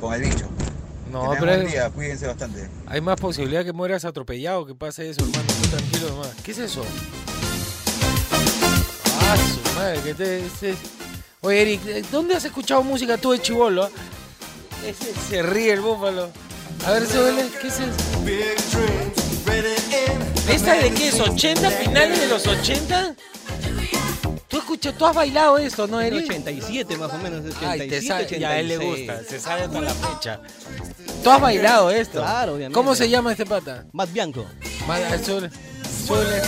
con 0.01 0.13
el 0.13 0.23
bicho. 0.23 0.47
No, 1.11 1.33
pero. 1.41 1.61
Día, 1.61 1.89
cuídense 1.91 2.27
bastante. 2.27 2.69
Hay 2.87 3.01
más 3.01 3.19
posibilidad 3.19 3.65
que 3.65 3.73
mueras 3.73 4.05
atropellado 4.05 4.67
que 4.67 4.75
pase 4.75 5.09
eso, 5.09 5.23
hermano. 5.25 5.45
tranquilo 5.71 6.11
nomás. 6.11 6.35
¿Qué 6.43 6.51
es 6.51 6.59
eso? 6.59 6.85
Ah, 9.75 9.79
madre, 9.79 10.01
que 10.03 10.15
te, 10.15 10.47
este... 10.47 10.75
Oye, 11.41 11.63
Eric, 11.63 11.83
¿dónde 12.11 12.37
has 12.37 12.45
escuchado 12.45 12.83
música 12.83 13.19
tú 13.19 13.33
de 13.33 13.41
chivolo? 13.41 13.91
Ese 14.87 15.13
se 15.29 15.43
ríe 15.43 15.73
el 15.73 15.81
búfalo. 15.81 16.31
A 16.87 16.93
ver, 16.93 17.07
¿qué 17.61 17.69
es 17.69 17.81
eso? 17.81 17.91
¿Esta 20.49 20.75
de 20.75 20.91
qué 20.93 21.09
es? 21.09 21.19
¿80? 21.19 21.71
¿Finales 21.71 22.21
de 22.21 22.29
los 22.29 22.47
80? 22.47 23.15
¿Tú 24.49 24.59
escuchas, 24.59 24.97
tú 24.97 25.07
has 25.07 25.15
bailado 25.15 25.59
esto, 25.59 25.87
no, 25.87 26.01
Eric? 26.01 26.25
87 26.25 26.97
más 26.97 27.13
o 27.13 27.19
menos, 27.19 27.41
87, 27.41 27.67
Ay, 27.67 27.89
te 27.89 28.03
sabe, 28.03 28.39
ya 28.39 28.51
a 28.51 28.61
él 28.61 28.69
le 28.69 28.77
gusta, 28.79 29.23
se 29.25 29.41
sabe 29.41 29.63
hasta 29.63 29.81
la 29.81 29.95
fecha. 29.95 30.41
¿Tú 31.23 31.31
has 31.31 31.41
bailado 31.41 31.91
esto? 31.91 32.21
Claro, 32.21 32.53
obviamente. 32.55 32.75
¿Cómo 32.75 32.95
se 32.95 33.09
llama 33.09 33.33
este 33.33 33.47
pata? 33.47 33.85
Matt 33.93 34.13
Bianco. 34.13 34.47
Matt, 34.87 35.25
suele, 35.25 35.51
suele. 36.07 36.43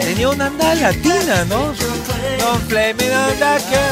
Tenía 0.00 0.28
una 0.28 0.46
anda 0.46 0.74
latina, 0.74 1.44
¿no? 1.44 1.74
Don't 2.38 2.68
play 2.68 2.94
me 2.94 3.14
on 3.14 3.38
that 3.38 3.60
girl. 3.70 3.84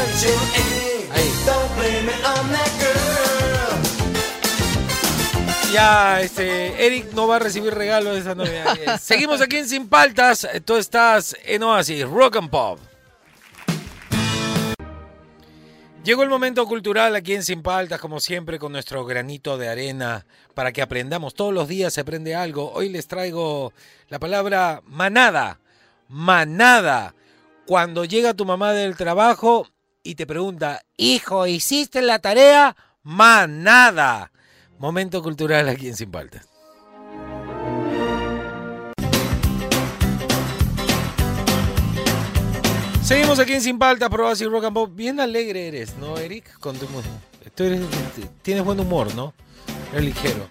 Ahí. 1.13 1.33
Ya, 5.73 6.21
este, 6.21 6.85
Eric 6.85 7.13
no 7.13 7.25
va 7.25 7.37
a 7.37 7.39
recibir 7.39 7.73
regalos 7.73 8.15
esa 8.15 8.35
Navidad. 8.35 8.99
Seguimos 9.01 9.41
aquí 9.41 9.57
en 9.57 9.67
Sin 9.67 9.89
Paltas. 9.89 10.47
Tú 10.65 10.75
estás 10.75 11.35
en 11.43 11.63
Oasis, 11.63 12.07
Rock 12.07 12.35
and 12.35 12.51
Pop. 12.51 12.79
Llegó 16.03 16.21
el 16.21 16.29
momento 16.29 16.67
cultural 16.67 17.15
aquí 17.15 17.33
en 17.33 17.41
Sin 17.41 17.63
Paltas, 17.63 17.99
como 17.99 18.19
siempre, 18.19 18.59
con 18.59 18.71
nuestro 18.71 19.03
granito 19.03 19.57
de 19.57 19.67
arena 19.67 20.27
para 20.53 20.71
que 20.71 20.83
aprendamos. 20.83 21.33
Todos 21.33 21.51
los 21.53 21.67
días 21.67 21.91
se 21.91 22.01
aprende 22.01 22.35
algo. 22.35 22.71
Hoy 22.73 22.89
les 22.89 23.07
traigo 23.07 23.73
la 24.09 24.19
palabra 24.19 24.83
manada 24.85 25.59
manada. 26.13 27.15
Cuando 27.65 28.05
llega 28.05 28.35
tu 28.35 28.45
mamá 28.45 28.71
del 28.71 28.95
trabajo 28.95 29.67
y 30.03 30.15
te 30.15 30.27
pregunta, 30.27 30.81
hijo, 30.95 31.47
¿hiciste 31.47 32.01
la 32.01 32.19
tarea? 32.19 32.75
Manada. 33.01 34.31
Momento 34.77 35.23
cultural 35.23 35.67
aquí 35.69 35.87
en 35.87 35.95
Sin 35.95 36.11
Paltas. 36.11 36.47
Seguimos 43.01 43.39
aquí 43.39 43.53
en 43.53 43.61
Sin 43.61 43.79
Paltas, 43.79 44.09
probas 44.09 44.39
y 44.41 44.45
rock 44.45 44.65
and 44.65 44.73
pop. 44.73 44.91
Bien 44.93 45.19
alegre 45.19 45.67
eres, 45.67 45.95
¿no, 45.97 46.17
Eric? 46.17 46.59
Con 46.59 46.77
tienes 48.41 48.63
buen 48.63 48.79
humor, 48.79 49.13
¿no? 49.15 49.33
Eres 49.91 50.05
ligero. 50.05 50.47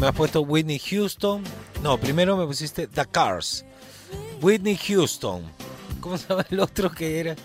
Me 0.00 0.06
has 0.06 0.14
puesto 0.14 0.40
Whitney 0.40 0.78
Houston. 0.78 1.44
No, 1.82 1.98
primero 1.98 2.36
me 2.36 2.46
pusiste 2.46 2.86
The 2.86 3.04
Cars. 3.04 3.64
Whitney 4.40 4.76
Houston. 4.76 5.42
¿Cómo 6.00 6.18
se 6.18 6.28
llama 6.28 6.46
el 6.50 6.60
otro 6.60 6.90
que 6.90 7.20
era? 7.20 7.36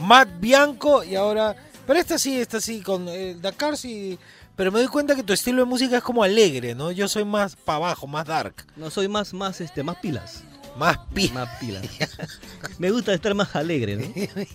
Matt 0.00 0.28
Bianco 0.40 1.04
y 1.04 1.14
ahora... 1.14 1.56
Pero 1.86 1.98
esta 1.98 2.18
sí, 2.18 2.38
esta 2.38 2.60
sí, 2.60 2.82
con 2.82 3.08
el 3.08 3.40
Dakar 3.40 3.76
sí... 3.76 4.18
Pero 4.56 4.72
me 4.72 4.80
doy 4.80 4.88
cuenta 4.88 5.14
que 5.14 5.22
tu 5.22 5.32
estilo 5.32 5.62
de 5.62 5.66
música 5.66 5.98
es 5.98 6.02
como 6.02 6.22
alegre, 6.22 6.74
¿no? 6.74 6.90
Yo 6.90 7.06
soy 7.06 7.24
más 7.24 7.54
para 7.54 7.76
abajo, 7.76 8.08
más 8.08 8.26
dark. 8.26 8.66
No, 8.74 8.90
soy 8.90 9.06
más, 9.06 9.32
más, 9.32 9.60
este, 9.60 9.84
más 9.84 9.96
pilas. 9.98 10.42
Más 10.76 10.98
pilas. 11.14 11.32
Más 11.32 11.58
pilas. 11.58 11.84
me 12.78 12.90
gusta 12.90 13.14
estar 13.14 13.34
más 13.34 13.54
alegre, 13.54 13.96
¿no? 13.96 14.12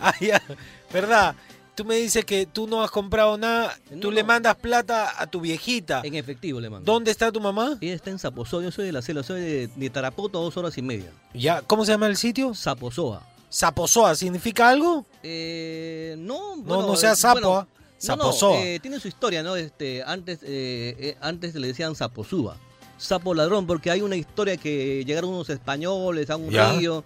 ah, 0.00 0.14
ya. 0.20 0.42
¿Verdad? 0.92 1.36
Tú 1.80 1.86
me 1.86 1.96
dices 1.96 2.26
que 2.26 2.44
tú 2.44 2.66
no 2.66 2.82
has 2.82 2.90
comprado 2.90 3.38
nada, 3.38 3.74
tú 4.02 4.10
le 4.10 4.22
mandas 4.22 4.54
plata 4.56 5.14
a 5.18 5.26
tu 5.26 5.40
viejita. 5.40 6.02
En 6.04 6.14
efectivo 6.14 6.60
le 6.60 6.68
mando. 6.68 6.92
¿Dónde 6.92 7.10
está 7.10 7.32
tu 7.32 7.40
mamá? 7.40 7.78
Ella 7.80 7.94
está 7.94 8.10
en 8.10 8.18
Zaposoa, 8.18 8.62
yo 8.62 8.70
soy 8.70 8.84
de 8.84 8.92
la 8.92 9.00
selva, 9.00 9.22
soy 9.22 9.40
de, 9.40 9.66
de 9.68 9.88
Tarapoto 9.88 10.42
dos 10.42 10.54
horas 10.58 10.76
y 10.76 10.82
media. 10.82 11.10
¿Ya? 11.32 11.62
¿Cómo 11.62 11.86
se 11.86 11.92
llama 11.92 12.06
el 12.08 12.18
sitio? 12.18 12.52
Zaposoa. 12.54 13.26
¿Zaposoa 13.50 14.14
significa 14.14 14.68
algo? 14.68 15.06
Eh, 15.22 16.16
no, 16.18 16.56
no, 16.56 16.82
no 16.86 16.96
sea 16.96 17.16
sapo, 17.16 17.66
Zaposoa. 17.98 18.60
eh, 18.60 18.78
tiene 18.80 19.00
su 19.00 19.08
historia, 19.08 19.42
¿no? 19.42 19.56
Este, 19.56 20.02
antes, 20.02 20.40
eh, 20.42 20.94
eh, 20.98 21.16
antes 21.22 21.54
le 21.54 21.66
decían 21.66 21.94
Zaposúa, 21.94 22.58
sapo 22.98 23.32
ladrón, 23.32 23.66
porque 23.66 23.90
hay 23.90 24.02
una 24.02 24.16
historia 24.16 24.58
que 24.58 25.02
llegaron 25.06 25.30
unos 25.30 25.48
españoles 25.48 26.28
a 26.28 26.36
un 26.36 26.52
río 26.52 27.04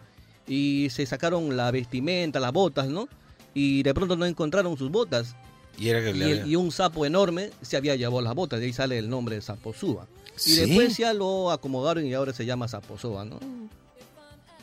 y 0.48 0.88
se 0.90 1.06
sacaron 1.06 1.56
la 1.56 1.70
vestimenta, 1.70 2.40
las 2.40 2.52
botas, 2.52 2.88
¿no? 2.88 3.08
Y 3.54 3.82
de 3.82 3.94
pronto 3.94 4.16
no 4.16 4.26
encontraron 4.26 4.76
sus 4.76 4.90
botas. 4.90 5.34
Y, 5.78 5.88
era 5.88 6.08
y, 6.46 6.54
un 6.54 6.70
sapo 6.70 7.04
enorme 7.04 7.50
se 7.62 7.76
había 7.76 7.96
llevado 7.96 8.20
las 8.20 8.34
botas, 8.34 8.60
de 8.60 8.66
ahí 8.66 8.72
sale 8.72 8.98
el 8.98 9.08
nombre 9.08 9.36
de 9.36 9.42
Saposúa. 9.42 10.06
Y 10.46 10.54
después 10.54 10.96
ya 10.96 11.12
lo 11.14 11.50
acomodaron 11.50 12.06
y 12.06 12.14
ahora 12.14 12.32
se 12.32 12.44
llama 12.44 12.68
Saposoa, 12.68 13.24
¿no? 13.24 13.40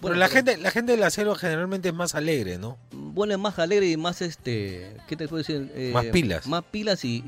Bueno, 0.02 0.18
la 0.18 0.30
gente, 0.30 0.58
la 0.58 0.72
gente 0.72 0.94
de 0.94 0.98
la 0.98 1.12
selva 1.12 1.36
generalmente 1.36 1.90
es 1.90 1.94
más 1.94 2.16
alegre, 2.16 2.58
¿no? 2.58 2.80
Bueno, 2.92 3.34
es 3.34 3.40
más 3.40 3.60
alegre 3.60 3.88
y 3.88 3.98
más 3.98 4.24
este, 4.24 4.98
¿qué 5.08 5.16
te 5.16 5.28
puedo 5.28 5.44
decir? 5.44 5.72
Eh, 5.76 5.92
más 5.94 6.06
pilas. 6.06 6.48
Más 6.48 6.64
pilas 6.64 7.06
y, 7.06 7.24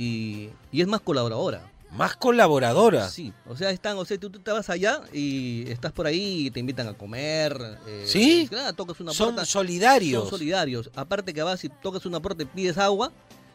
y, 0.71 0.81
es 0.81 0.87
más 0.87 1.01
colaboradora. 1.01 1.71
Más 1.95 2.15
colaboradora. 2.15 3.07
Sí, 3.09 3.31
o 3.47 3.55
sea, 3.55 3.69
están, 3.69 3.97
o 3.97 4.05
sea, 4.05 4.17
tú, 4.19 4.29
te 4.31 4.51
vas 4.51 4.69
allá 4.69 5.01
y 5.13 5.69
estás 5.69 5.91
por 5.91 6.07
ahí 6.07 6.47
y 6.47 6.51
te 6.51 6.59
invitan 6.59 6.87
a 6.87 6.93
comer. 6.93 7.55
Eh, 7.87 8.03
sí. 8.07 8.49
tocas 8.75 8.99
una 8.99 9.13
Son 9.13 9.45
solidarios. 9.45 10.23
Son 10.23 10.31
solidarios. 10.31 10.89
Aparte 10.95 11.33
que 11.33 11.43
vas 11.43 11.63
y 11.63 11.69
tocas 11.69 12.05
una 12.05 12.19
puerta 12.19 12.43
y 12.43 12.45
pides 12.47 12.77
agua, 12.77 13.11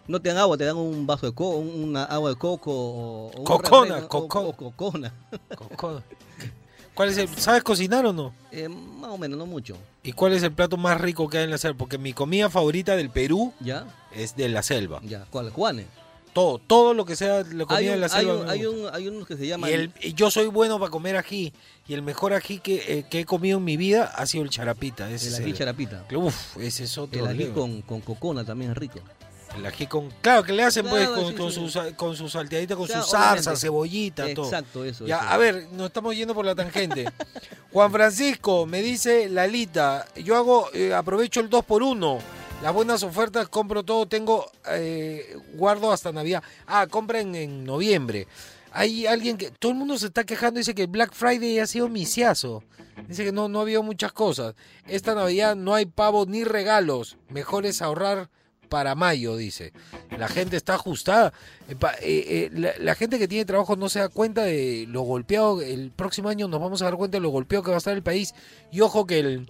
no 0.06 0.20
te 0.20 0.28
dan 0.28 0.38
agua, 0.38 0.56
te 0.56 0.64
dan 0.64 0.76
un 0.76 1.06
vaso 1.06 1.26
de 1.26 1.32
coco, 1.32 1.56
una 1.58 2.04
agua 2.04 2.30
de 2.30 2.36
coco 2.36 2.72
o, 2.72 3.44
cocona, 3.44 4.06
coco. 4.06 4.52
cocona. 4.54 5.12
¿Cuál 6.94 7.10
es 7.10 7.18
el, 7.18 7.28
¿Sabes 7.28 7.62
cocinar 7.62 8.04
o 8.06 8.12
no? 8.12 8.34
Eh, 8.50 8.68
más 8.68 9.12
o 9.12 9.18
menos, 9.18 9.38
no 9.38 9.46
mucho. 9.46 9.76
¿Y 10.02 10.12
cuál 10.12 10.32
es 10.32 10.42
el 10.42 10.50
plato 10.50 10.76
más 10.76 11.00
rico 11.00 11.28
que 11.28 11.38
hay 11.38 11.44
en 11.44 11.50
la 11.50 11.58
selva? 11.58 11.78
Porque 11.78 11.96
mi 11.96 12.12
comida 12.12 12.50
favorita 12.50 12.96
del 12.96 13.10
Perú 13.10 13.52
¿Ya? 13.60 13.86
es 14.12 14.34
de 14.34 14.48
la 14.48 14.64
selva. 14.64 15.00
Ya, 15.04 15.24
¿cuál? 15.30 15.50
Juanes. 15.50 15.86
Todo, 16.32 16.58
todo 16.58 16.94
lo 16.94 17.04
que 17.04 17.16
sea 17.16 17.44
la 17.52 17.66
comida 17.66 17.92
de 17.92 17.96
la 17.96 18.08
selva. 18.08 18.50
Hay, 18.50 18.66
un, 18.66 18.86
hay, 18.92 19.08
unos 19.08 19.26
que 19.26 19.36
se 19.36 19.46
llaman. 19.46 19.92
Y 20.00 20.14
yo 20.14 20.30
soy 20.30 20.46
bueno 20.46 20.78
para 20.78 20.90
comer 20.90 21.16
ají. 21.16 21.52
Y 21.86 21.94
el 21.94 22.02
mejor 22.02 22.32
ají 22.32 22.58
que, 22.58 22.84
eh, 22.86 23.04
que 23.08 23.20
he 23.20 23.24
comido 23.24 23.58
en 23.58 23.64
mi 23.64 23.76
vida 23.76 24.12
ha 24.14 24.26
sido 24.26 24.44
el 24.44 24.50
charapita. 24.50 25.08
el 25.10 25.34
ají 25.34 25.52
charapita. 25.52 26.04
Uf, 26.14 26.56
ese 26.58 26.84
es 26.84 26.98
otro. 26.98 27.20
El 27.20 27.28
ají 27.28 27.50
con, 27.52 27.82
con, 27.82 28.00
cocona 28.00 28.44
también 28.44 28.72
es 28.72 28.76
rico. 28.76 29.00
El 29.56 29.64
ají 29.64 29.86
con. 29.86 30.10
Claro, 30.20 30.42
que 30.42 30.52
le 30.52 30.62
hacen 30.62 30.86
pues 30.86 31.08
con, 31.08 31.28
sí, 31.28 31.34
con 31.34 31.50
sí. 31.50 31.54
sus 31.54 31.92
con 31.94 32.16
su 32.16 32.28
salteadita, 32.28 32.76
con 32.76 32.86
Claro, 32.86 33.02
su 33.02 33.10
salsa, 33.10 33.56
cebollita, 33.56 34.32
todo. 34.34 34.44
Exacto, 34.44 34.84
eso, 34.84 35.06
Ya, 35.06 35.18
eso. 35.18 35.28
a 35.28 35.36
ver, 35.38 35.68
nos 35.72 35.86
estamos 35.86 36.14
yendo 36.14 36.34
por 36.34 36.44
la 36.44 36.54
tangente. 36.54 37.06
Juan 37.72 37.90
Francisco 37.90 38.66
me 38.66 38.82
dice 38.82 39.28
Lalita, 39.28 40.06
yo 40.16 40.36
hago, 40.36 40.68
eh, 40.74 40.92
aprovecho 40.94 41.40
el 41.40 41.48
2 41.48 41.64
por 41.64 41.82
1 41.82 42.37
Las 42.62 42.74
buenas 42.74 43.04
ofertas, 43.04 43.48
compro 43.48 43.84
todo, 43.84 44.06
tengo, 44.06 44.50
eh, 44.70 45.36
guardo 45.54 45.92
hasta 45.92 46.10
Navidad. 46.10 46.42
Ah, 46.66 46.88
compra 46.90 47.20
en, 47.20 47.64
noviembre. 47.64 48.26
Hay 48.72 49.06
alguien 49.06 49.36
que, 49.36 49.52
todo 49.52 49.70
el 49.72 49.78
mundo 49.78 49.96
se 49.96 50.06
está 50.06 50.24
quejando, 50.24 50.58
dice 50.58 50.74
que 50.74 50.86
Black 50.86 51.12
Friday 51.14 51.60
ha 51.60 51.68
sido 51.68 51.88
misiazo. 51.88 52.64
Dice 53.06 53.24
que 53.24 53.30
no, 53.30 53.48
no 53.48 53.60
ha 53.60 53.62
habido 53.62 53.84
muchas 53.84 54.12
cosas. 54.12 54.56
Esta 54.88 55.14
Navidad 55.14 55.54
no 55.54 55.72
hay 55.72 55.86
pavo 55.86 56.26
ni 56.26 56.42
regalos. 56.42 57.16
Mejor 57.28 57.64
es 57.64 57.80
ahorrar 57.80 58.28
para 58.68 58.96
mayo, 58.96 59.36
dice. 59.36 59.72
La 60.18 60.26
gente 60.26 60.56
está 60.56 60.74
ajustada. 60.74 61.32
Eh, 61.68 61.76
eh, 62.02 62.50
la, 62.52 62.72
la 62.80 62.94
gente 62.96 63.20
que 63.20 63.28
tiene 63.28 63.44
trabajo 63.44 63.76
no 63.76 63.88
se 63.88 64.00
da 64.00 64.08
cuenta 64.08 64.42
de 64.42 64.84
lo 64.88 65.02
golpeado. 65.02 65.62
El 65.62 65.92
próximo 65.92 66.28
año 66.28 66.48
nos 66.48 66.60
vamos 66.60 66.82
a 66.82 66.86
dar 66.86 66.96
cuenta 66.96 67.18
de 67.18 67.22
lo 67.22 67.30
golpeado 67.30 67.62
que 67.62 67.70
va 67.70 67.76
a 67.76 67.78
estar 67.78 67.94
el 67.94 68.02
país. 68.02 68.34
Y 68.72 68.80
ojo 68.80 69.06
que 69.06 69.20
el, 69.20 69.48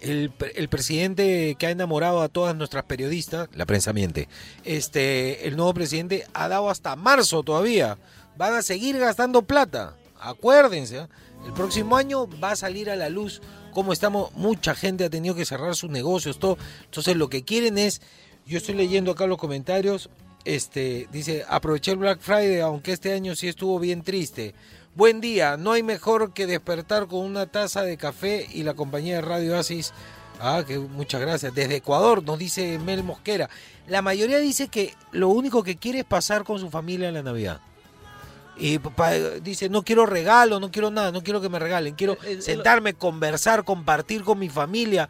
el, 0.00 0.32
el 0.54 0.68
presidente 0.68 1.56
que 1.58 1.66
ha 1.66 1.70
enamorado 1.70 2.22
a 2.22 2.28
todas 2.28 2.54
nuestras 2.56 2.84
periodistas, 2.84 3.48
la 3.54 3.66
prensa 3.66 3.92
miente, 3.92 4.28
este, 4.64 5.46
el 5.46 5.56
nuevo 5.56 5.74
presidente 5.74 6.26
ha 6.32 6.48
dado 6.48 6.70
hasta 6.70 6.96
marzo 6.96 7.42
todavía. 7.42 7.98
Van 8.36 8.54
a 8.54 8.62
seguir 8.62 8.98
gastando 8.98 9.42
plata. 9.42 9.96
Acuérdense, 10.20 10.98
¿ah? 11.00 11.08
el 11.46 11.52
próximo 11.52 11.96
año 11.96 12.28
va 12.40 12.52
a 12.52 12.56
salir 12.56 12.90
a 12.90 12.96
la 12.96 13.08
luz 13.08 13.40
cómo 13.72 13.92
estamos. 13.92 14.32
Mucha 14.34 14.74
gente 14.74 15.04
ha 15.04 15.10
tenido 15.10 15.34
que 15.34 15.44
cerrar 15.44 15.76
sus 15.76 15.90
negocios, 15.90 16.38
todo. 16.38 16.56
Entonces 16.84 17.16
lo 17.16 17.28
que 17.28 17.44
quieren 17.44 17.76
es, 17.78 18.00
yo 18.46 18.58
estoy 18.58 18.74
leyendo 18.74 19.12
acá 19.12 19.26
los 19.26 19.38
comentarios, 19.38 20.08
este, 20.44 21.08
dice, 21.10 21.44
aproveché 21.48 21.92
el 21.92 21.98
Black 21.98 22.20
Friday, 22.20 22.60
aunque 22.60 22.92
este 22.92 23.12
año 23.12 23.34
sí 23.34 23.48
estuvo 23.48 23.78
bien 23.78 24.02
triste. 24.02 24.54
Buen 24.96 25.20
día, 25.20 25.56
no 25.56 25.72
hay 25.72 25.82
mejor 25.82 26.32
que 26.32 26.46
despertar 26.46 27.08
con 27.08 27.20
una 27.20 27.46
taza 27.46 27.82
de 27.82 27.96
café 27.96 28.46
y 28.52 28.62
la 28.62 28.74
compañía 28.74 29.16
de 29.16 29.22
Radio 29.22 29.58
Asis. 29.58 29.92
Ah, 30.40 30.62
que 30.66 30.78
muchas 30.78 31.20
gracias. 31.20 31.52
Desde 31.54 31.76
Ecuador 31.76 32.22
nos 32.22 32.38
dice 32.38 32.78
Mel 32.78 33.02
Mosquera. 33.02 33.50
La 33.88 34.02
mayoría 34.02 34.38
dice 34.38 34.68
que 34.68 34.94
lo 35.10 35.28
único 35.28 35.62
que 35.64 35.76
quiere 35.76 36.00
es 36.00 36.04
pasar 36.04 36.44
con 36.44 36.60
su 36.60 36.70
familia 36.70 37.08
en 37.08 37.14
la 37.14 37.22
Navidad. 37.24 37.60
Y 38.56 38.78
pa- 38.78 39.12
dice, 39.14 39.68
no 39.68 39.82
quiero 39.82 40.06
regalo, 40.06 40.60
no 40.60 40.70
quiero 40.70 40.90
nada, 40.92 41.10
no 41.10 41.24
quiero 41.24 41.40
que 41.40 41.48
me 41.48 41.58
regalen, 41.58 41.94
quiero 41.96 42.16
sentarme, 42.38 42.94
conversar, 42.94 43.64
compartir 43.64 44.22
con 44.22 44.38
mi 44.38 44.48
familia. 44.48 45.08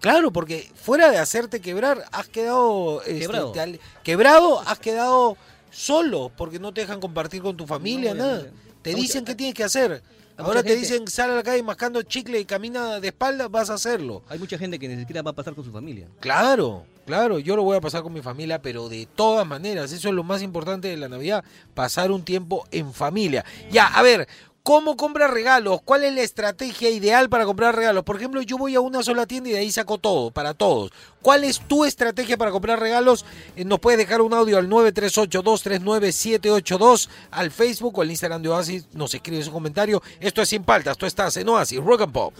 Claro, 0.00 0.32
porque 0.32 0.70
fuera 0.74 1.10
de 1.10 1.16
hacerte 1.16 1.62
quebrar, 1.62 2.04
has 2.12 2.28
quedado 2.28 3.00
este, 3.02 3.20
Quebrado. 3.20 3.52
te 3.52 3.60
al- 3.60 3.80
quebrado, 4.02 4.60
has 4.60 4.78
quedado 4.78 5.38
solo, 5.70 6.30
porque 6.36 6.58
no 6.58 6.74
te 6.74 6.82
dejan 6.82 7.00
compartir 7.00 7.40
con 7.40 7.56
tu 7.56 7.66
familia, 7.66 8.12
No, 8.12 8.22
nada. 8.26 8.46
Te 8.84 8.94
dicen 8.94 9.24
qué 9.24 9.34
tienes 9.34 9.54
que 9.54 9.64
hacer. 9.64 10.02
Ahora 10.36 10.62
te 10.62 10.70
gente- 10.70 10.80
dicen, 10.86 11.06
sal 11.08 11.30
a 11.30 11.34
la 11.36 11.42
calle 11.44 11.62
mascando 11.62 12.02
chicle 12.02 12.40
y 12.40 12.44
camina 12.44 12.98
de 12.98 13.08
espalda, 13.08 13.46
vas 13.48 13.70
a 13.70 13.74
hacerlo. 13.74 14.22
Hay 14.28 14.38
mucha 14.38 14.58
gente 14.58 14.78
que 14.80 14.88
ni 14.88 14.96
siquiera 14.96 15.22
va 15.22 15.30
a 15.30 15.34
pasar 15.34 15.54
con 15.54 15.64
su 15.64 15.70
familia. 15.70 16.08
Claro, 16.18 16.84
claro, 17.06 17.38
yo 17.38 17.54
lo 17.54 17.62
voy 17.62 17.76
a 17.76 17.80
pasar 17.80 18.02
con 18.02 18.12
mi 18.12 18.20
familia, 18.20 18.60
pero 18.60 18.88
de 18.88 19.06
todas 19.14 19.46
maneras, 19.46 19.92
eso 19.92 20.08
es 20.08 20.14
lo 20.14 20.24
más 20.24 20.42
importante 20.42 20.88
de 20.88 20.96
la 20.96 21.08
Navidad, 21.08 21.44
pasar 21.74 22.10
un 22.10 22.24
tiempo 22.24 22.66
en 22.72 22.92
familia. 22.92 23.44
Ya, 23.70 23.86
a 23.86 24.02
ver, 24.02 24.26
¿cómo 24.64 24.96
comprar 24.96 25.32
regalos? 25.32 25.80
¿Cuál 25.84 26.02
es 26.04 26.14
la 26.14 26.22
estrategia 26.22 26.88
ideal 26.90 27.28
para 27.28 27.44
comprar 27.44 27.76
regalos? 27.76 28.02
Por 28.02 28.16
ejemplo, 28.16 28.42
yo 28.42 28.58
voy 28.58 28.74
a 28.74 28.80
una 28.80 29.02
sola 29.02 29.26
tienda 29.26 29.50
y 29.50 29.52
de 29.52 29.58
ahí 29.58 29.70
saco 29.70 29.98
todo, 29.98 30.30
para 30.30 30.54
todos. 30.54 30.90
¿Cuál 31.22 31.44
es 31.44 31.60
tu 31.60 31.84
estrategia 31.84 32.38
para 32.38 32.50
comprar 32.50 32.80
regalos? 32.80 33.26
Eh, 33.56 33.64
nos 33.64 33.78
puedes 33.78 33.98
dejar 33.98 34.22
un 34.22 34.32
audio 34.32 34.56
al 34.56 34.70
938-239-782, 34.70 37.10
al 37.30 37.50
Facebook 37.50 37.98
o 37.98 38.02
al 38.02 38.10
Instagram 38.10 38.40
de 38.42 38.48
Oasis, 38.48 38.86
nos 38.94 39.12
escribe 39.14 39.44
su 39.44 39.52
comentario. 39.52 40.02
Esto 40.18 40.40
es 40.40 40.48
Sin 40.48 40.64
Paltas, 40.64 40.96
tú 40.96 41.04
estás 41.04 41.36
en 41.36 41.46
Oasis, 41.48 41.84
Rock 41.84 42.00
and 42.00 42.12
Pop. 42.12 42.32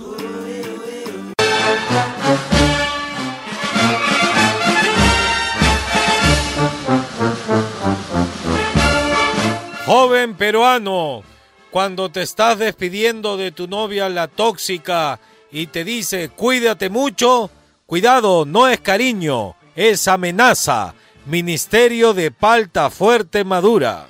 Joven 9.87 10.34
peruano, 10.34 11.22
cuando 11.74 12.08
te 12.08 12.22
estás 12.22 12.60
despidiendo 12.60 13.37
de 13.37 13.50
tu 13.50 13.66
novia 13.66 14.08
la 14.08 14.28
tóxica 14.28 15.18
y 15.50 15.66
te 15.66 15.82
dice 15.82 16.28
cuídate 16.28 16.88
mucho, 16.88 17.50
cuidado, 17.84 18.44
no 18.44 18.68
es 18.68 18.78
cariño, 18.78 19.56
es 19.74 20.06
amenaza. 20.06 20.94
Ministerio 21.26 22.14
de 22.14 22.30
Palta 22.30 22.90
Fuerte 22.90 23.42
Madura. 23.42 24.06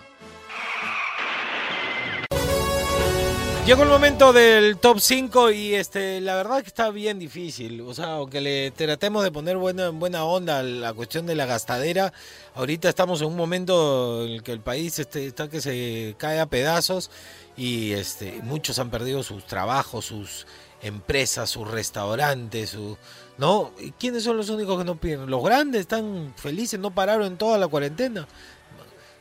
Llegó 3.66 3.82
el 3.82 3.88
momento 3.88 4.34
del 4.34 4.76
top 4.76 5.00
5 5.00 5.50
y 5.52 5.74
este 5.74 6.20
la 6.20 6.34
verdad 6.34 6.60
que 6.60 6.68
está 6.68 6.90
bien 6.90 7.18
difícil. 7.18 7.80
O 7.80 7.94
sea, 7.94 8.16
aunque 8.16 8.42
le 8.42 8.70
tratemos 8.72 9.24
de 9.24 9.32
poner 9.32 9.56
buena, 9.56 9.88
buena 9.88 10.24
onda 10.24 10.62
la 10.62 10.92
cuestión 10.92 11.24
de 11.24 11.34
la 11.34 11.46
gastadera, 11.46 12.12
ahorita 12.54 12.90
estamos 12.90 13.22
en 13.22 13.28
un 13.28 13.36
momento 13.36 14.26
en 14.26 14.32
el 14.32 14.42
que 14.42 14.52
el 14.52 14.60
país 14.60 14.98
este, 14.98 15.26
está 15.28 15.48
que 15.48 15.62
se 15.62 16.14
cae 16.18 16.40
a 16.40 16.46
pedazos 16.46 17.10
y 17.56 17.92
este, 17.92 18.38
muchos 18.42 18.78
han 18.78 18.90
perdido 18.90 19.22
sus 19.22 19.46
trabajos, 19.46 20.04
sus 20.04 20.46
empresas, 20.82 21.48
sus 21.48 21.66
restaurantes, 21.66 22.68
su, 22.68 22.98
¿no? 23.38 23.72
¿Y 23.80 23.92
quiénes 23.92 24.24
son 24.24 24.36
los 24.36 24.50
únicos 24.50 24.76
que 24.76 24.84
no 24.84 24.96
pierden? 24.96 25.30
Los 25.30 25.42
grandes 25.42 25.80
están 25.80 26.34
felices, 26.36 26.78
no 26.78 26.94
pararon 26.94 27.28
en 27.28 27.38
toda 27.38 27.56
la 27.56 27.66
cuarentena. 27.66 28.28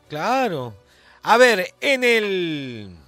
Claro. 0.09 0.73
A 1.21 1.37
ver, 1.37 1.73
en 1.79 2.03
el... 2.03 3.02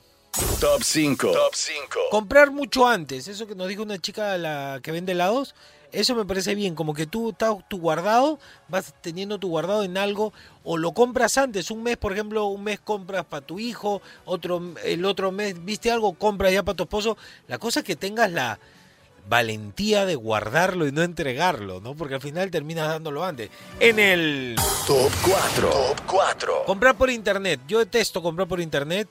Top 0.59 0.83
5. 0.83 1.31
Top 1.31 1.53
5. 1.53 1.99
Comprar 2.11 2.51
mucho 2.51 2.85
antes, 2.85 3.27
eso 3.29 3.47
que 3.47 3.55
nos 3.55 3.69
dijo 3.69 3.83
una 3.83 3.99
chica 3.99 4.37
la 4.37 4.81
que 4.83 4.91
vende 4.91 5.13
helados, 5.13 5.55
eso 5.93 6.13
me 6.13 6.25
parece 6.25 6.55
bien, 6.55 6.75
como 6.75 6.93
que 6.93 7.05
tú 7.05 7.29
estás 7.29 7.55
tu 7.69 7.79
guardado, 7.79 8.37
vas 8.67 8.93
teniendo 9.01 9.39
tu 9.39 9.47
guardado 9.47 9.83
en 9.83 9.97
algo 9.97 10.33
o 10.65 10.77
lo 10.77 10.91
compras 10.91 11.37
antes, 11.37 11.71
un 11.71 11.83
mes, 11.83 11.95
por 11.95 12.11
ejemplo, 12.11 12.45
un 12.47 12.65
mes 12.65 12.81
compras 12.81 13.23
para 13.23 13.45
tu 13.45 13.59
hijo, 13.59 14.01
otro 14.25 14.61
el 14.83 15.05
otro 15.05 15.31
mes 15.31 15.63
viste 15.63 15.89
algo, 15.89 16.13
compras 16.15 16.51
ya 16.51 16.63
para 16.63 16.75
tu 16.75 16.83
esposo, 16.83 17.17
la 17.47 17.57
cosa 17.57 17.79
es 17.79 17.85
que 17.85 17.95
tengas 17.95 18.29
la 18.29 18.59
valentía 19.29 20.05
de 20.05 20.15
guardarlo 20.15 20.85
y 20.85 20.91
no 20.91 21.01
entregarlo, 21.01 21.79
¿no? 21.79 21.95
Porque 21.95 22.15
al 22.15 22.21
final 22.21 22.51
terminas 22.51 22.89
dándolo 22.89 23.23
antes. 23.23 23.49
En 23.79 23.99
el 23.99 24.55
Top 24.85 25.11
4. 25.23 25.69
Top 25.69 26.01
4. 26.05 26.63
Comprar 26.65 26.95
por 26.97 27.09
internet. 27.09 27.61
Yo 27.67 27.79
detesto 27.79 28.21
comprar 28.21 28.47
por 28.47 28.59
internet, 28.59 29.07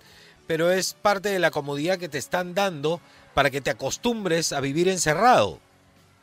pero 0.47 0.71
es 0.71 0.95
parte 0.95 1.29
de 1.29 1.39
la 1.39 1.51
comodidad 1.51 1.99
que 1.99 2.09
te 2.09 2.19
están 2.19 2.55
dando 2.55 3.01
para 3.35 3.51
que 3.51 3.61
te 3.61 3.71
acostumbres 3.71 4.53
a 4.53 4.61
vivir 4.61 4.89
encerrado. 4.89 5.61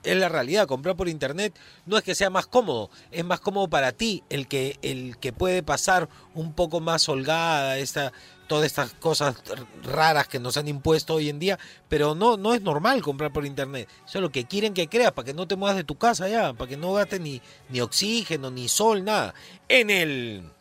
Es 0.04 0.16
la 0.18 0.30
realidad, 0.30 0.68
comprar 0.68 0.96
por 0.96 1.08
internet 1.08 1.54
no 1.86 1.96
es 1.96 2.04
que 2.04 2.16
sea 2.16 2.32
más 2.32 2.48
cómodo, 2.48 2.90
es 3.12 3.24
más 3.24 3.40
cómodo 3.40 3.68
para 3.68 3.92
ti, 3.92 4.24
el 4.30 4.48
que, 4.48 4.80
el 4.82 5.18
que 5.18 5.32
puede 5.32 5.62
pasar 5.62 6.10
un 6.34 6.54
poco 6.54 6.80
más 6.80 7.08
holgada 7.08 7.78
esta, 7.78 8.12
todas 8.48 8.66
estas 8.66 8.94
cosas 8.96 9.36
raras 9.84 10.28
que 10.28 10.40
nos 10.40 10.58
han 10.58 10.68
impuesto 10.68 11.14
hoy 11.14 11.30
en 11.30 11.40
día, 11.40 11.60
pero 11.88 12.16
no, 12.16 12.36
no 12.36 12.54
es 12.54 12.62
normal 12.62 13.02
comprar 13.02 13.32
por 13.32 13.46
internet. 13.46 13.88
Eso 14.06 14.18
es 14.18 14.22
lo 14.22 14.30
que 14.30 14.44
quieren 14.44 14.74
que 14.74 14.90
creas, 14.90 15.12
para 15.12 15.28
que 15.28 15.34
no 15.34 15.48
te 15.48 15.56
muevas 15.56 15.78
de 15.78 15.84
tu 15.84 15.96
casa 15.96 16.28
ya, 16.28 16.52
para 16.52 16.68
que 16.68 16.76
no 16.78 16.94
gastes 16.94 17.22
ni, 17.22 17.42
ni 17.70 17.80
oxígeno, 17.80 18.52
ni 18.52 18.68
sol, 18.68 19.06
nada. 19.06 19.34
En 19.70 19.90
el... 19.90 20.52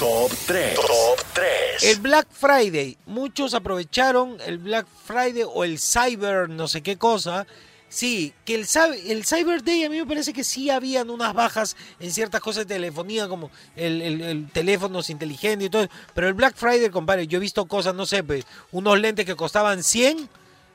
Top 0.00 0.30
3. 0.46 0.76
Top 0.76 1.20
3. 1.34 1.82
El 1.82 2.00
Black 2.00 2.26
Friday, 2.30 2.96
muchos 3.04 3.52
aprovecharon 3.52 4.38
el 4.46 4.56
Black 4.56 4.86
Friday 5.04 5.42
o 5.46 5.62
el 5.62 5.78
Cyber 5.78 6.48
no 6.48 6.68
sé 6.68 6.80
qué 6.80 6.96
cosa. 6.96 7.46
Sí, 7.90 8.32
que 8.46 8.54
el, 8.54 8.66
el 9.06 9.26
Cyber 9.26 9.62
Day 9.62 9.84
a 9.84 9.90
mí 9.90 9.98
me 9.98 10.06
parece 10.06 10.32
que 10.32 10.42
sí 10.42 10.70
habían 10.70 11.10
unas 11.10 11.34
bajas 11.34 11.76
en 11.98 12.10
ciertas 12.12 12.40
cosas 12.40 12.66
de 12.66 12.76
telefonía 12.76 13.28
como 13.28 13.50
el, 13.76 14.00
el, 14.00 14.20
el 14.22 14.50
teléfonos 14.50 15.10
inteligentes 15.10 15.66
y 15.66 15.70
todo. 15.70 15.86
Pero 16.14 16.28
el 16.28 16.34
Black 16.34 16.56
Friday, 16.56 16.88
compadre, 16.88 17.26
yo 17.26 17.36
he 17.36 17.40
visto 17.40 17.66
cosas, 17.66 17.94
no 17.94 18.06
sé, 18.06 18.24
pues, 18.24 18.46
unos 18.72 18.98
lentes 18.98 19.26
que 19.26 19.36
costaban 19.36 19.82
100. 19.82 20.30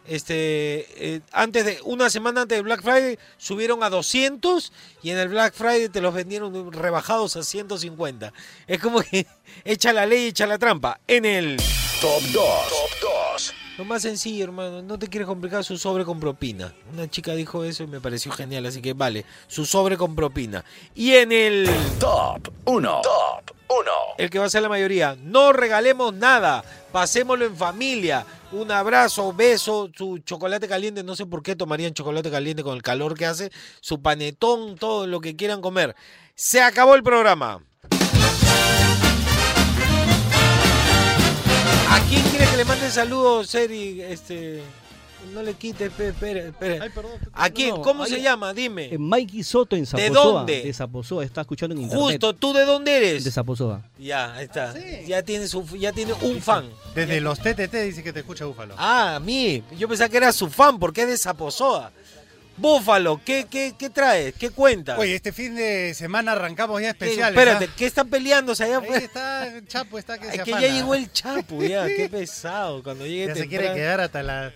Este, 0.08 0.86
eh, 0.98 1.22
antes 1.32 1.66
de 1.66 1.80
una 1.84 2.10
semana 2.10 2.42
antes 2.42 2.58
del 2.58 2.66
Black 2.66 2.84
Friday 2.84 3.18
subieron 3.38 3.84
a 3.84 3.90
200 3.90 4.72
y 5.02 5.10
en 5.10 5.18
el 5.18 5.30
Black 5.30 5.54
Friday 5.54 5.90
te 5.90 6.02
los 6.02 6.14
vendieron 6.14 6.72
rebajados 6.72 7.36
a 7.36 7.44
150. 7.44 8.32
Es 8.68 8.80
como 8.80 9.02
que 9.02 9.26
echa 9.66 9.94
la 9.94 10.06
ley, 10.06 10.28
echa 10.28 10.46
la 10.46 10.60
trampa. 10.60 11.00
En 11.08 11.26
el 11.26 11.58
Top 12.02 12.22
2. 12.22 12.34
Top 12.34 13.12
2. 13.34 13.54
lo 13.78 13.86
más 13.86 14.04
sencillo, 14.04 14.44
hermano, 14.44 14.82
no 14.84 15.00
te 15.00 15.08
quieres 15.08 15.28
complicar 15.28 15.64
su 15.64 15.78
sobre 15.78 16.06
con 16.06 16.20
propina. 16.20 16.74
Una 16.94 17.10
chica 17.10 17.34
dijo 17.34 17.64
eso 17.64 17.84
y 17.84 17.88
me 17.88 18.00
pareció 18.00 18.32
genial, 18.32 18.66
así 18.68 18.82
que 18.82 18.94
vale, 18.94 19.26
su 19.48 19.66
sobre 19.66 19.98
con 19.98 20.16
propina. 20.16 20.64
Y 20.94 21.14
en 21.14 21.32
el 21.32 21.70
Top 22.00 22.50
1. 22.66 23.02
Top 23.02 23.56
1. 23.70 23.92
el 24.20 24.30
que 24.30 24.38
va 24.38 24.46
a 24.46 24.50
ser 24.50 24.62
la 24.62 24.70
mayoría, 24.70 25.18
no 25.20 25.52
regalemos 25.52 26.14
nada, 26.14 26.64
pasémoslo 26.92 27.46
en 27.46 27.56
familia. 27.56 28.26
Un 28.56 28.72
abrazo, 28.72 29.34
beso, 29.34 29.90
su 29.94 30.20
chocolate 30.20 30.70
caliente. 30.70 31.04
No 31.04 31.14
sé 31.18 31.26
por 31.26 31.44
qué 31.44 31.58
tomarían 31.58 31.94
chocolate 31.94 32.32
caliente 32.32 32.64
con 32.64 32.78
el 32.78 32.82
calor 32.82 33.18
que 33.18 33.26
hace. 33.26 33.52
Su 33.82 34.02
panetón, 34.02 34.78
todo 34.78 35.08
lo 35.08 35.20
que 35.20 35.36
quieran 35.36 35.60
comer. 35.60 35.94
Se 36.36 36.62
acabó 36.62 36.96
el 36.96 37.04
programa. 37.04 37.62
¿A 41.90 42.00
quién 42.08 42.22
quiere 42.30 42.46
que 42.50 42.56
le 42.56 42.64
mande 42.64 42.90
saludos, 42.90 43.50
Seri? 43.50 44.02
Este. 44.02 44.64
No 45.34 45.42
le 45.44 45.54
quites, 45.54 45.92
espera, 46.00 46.40
espera. 46.42 46.88
¿A 47.34 47.50
quién? 47.50 47.76
¿Cómo 47.82 48.06
se 48.06 48.22
llama? 48.22 48.54
Dime. 48.54 48.94
Eh, 48.94 48.98
Mikey 48.98 49.44
Soto 49.44 49.76
en 49.76 49.86
Zaposoa. 49.86 50.08
¿De 50.10 50.14
dónde? 50.14 50.62
De 50.64 50.74
Zaposoa, 50.74 51.24
está 51.24 51.42
escuchando 51.42 51.76
en 51.76 51.82
internet. 51.82 52.04
Justo, 52.08 52.34
¿tú 52.34 52.54
de 52.54 52.66
dónde 52.66 52.96
eres? 52.98 53.24
De 53.24 53.32
Zaposoa. 53.32 53.82
Ya, 53.98 54.34
ahí 54.34 54.46
está. 54.46 54.74
Ya 55.06 55.22
tiene 55.24 55.48
su, 55.48 55.66
ya 55.78 55.92
tiene 55.92 56.14
un 56.22 56.42
fan. 56.42 56.70
Desde 56.94 57.20
los 57.22 57.40
TTT 57.40 57.74
dice 57.84 58.04
que 58.04 58.14
te 58.14 58.20
escucha 58.20 58.46
Búfalo. 58.46 58.76
Ah, 58.78 59.16
a 59.16 59.20
mí. 59.20 59.64
Yo 59.78 59.88
pensaba 59.88 60.10
que 60.10 60.18
era 60.18 60.32
su 60.32 60.50
fan 60.50 60.80
porque 60.80 61.02
es 61.04 61.08
de 61.08 61.18
Zaposoa. 61.18 61.92
Búfalo, 62.58 63.20
¿qué, 63.26 63.48
qué, 63.50 63.76
qué 63.78 63.90
traes? 63.90 64.34
¿Qué 64.34 64.50
cuentas? 64.50 64.98
Oye, 64.98 65.14
este 65.14 65.34
fin 65.34 65.56
de 65.56 65.94
semana 65.94 66.32
arrancamos 66.32 66.82
ya 66.82 66.92
especiales. 66.92 67.38
espérate, 67.38 67.70
¿qué 67.76 67.86
están 67.86 68.08
peleándose 68.08 68.64
allá? 68.64 68.80
Ahí 68.80 69.04
está 69.04 69.46
el 69.48 69.68
Chapo, 69.68 70.00
está 70.00 70.18
que 70.18 70.28
Es 70.28 70.32
se 70.36 70.44
que 70.44 70.52
afana. 70.54 70.66
ya 70.66 70.74
llegó 70.74 70.96
el 70.96 71.12
Chapo, 71.12 71.62
ya, 71.62 71.86
qué 71.88 72.08
pesado. 72.08 72.82
Cuando 72.82 73.06
llegue 73.06 73.28
Ya 73.28 73.36
se 73.36 73.48
quiere 73.50 73.74
quedar 73.74 74.00
hasta 74.00 74.24
la... 74.24 74.54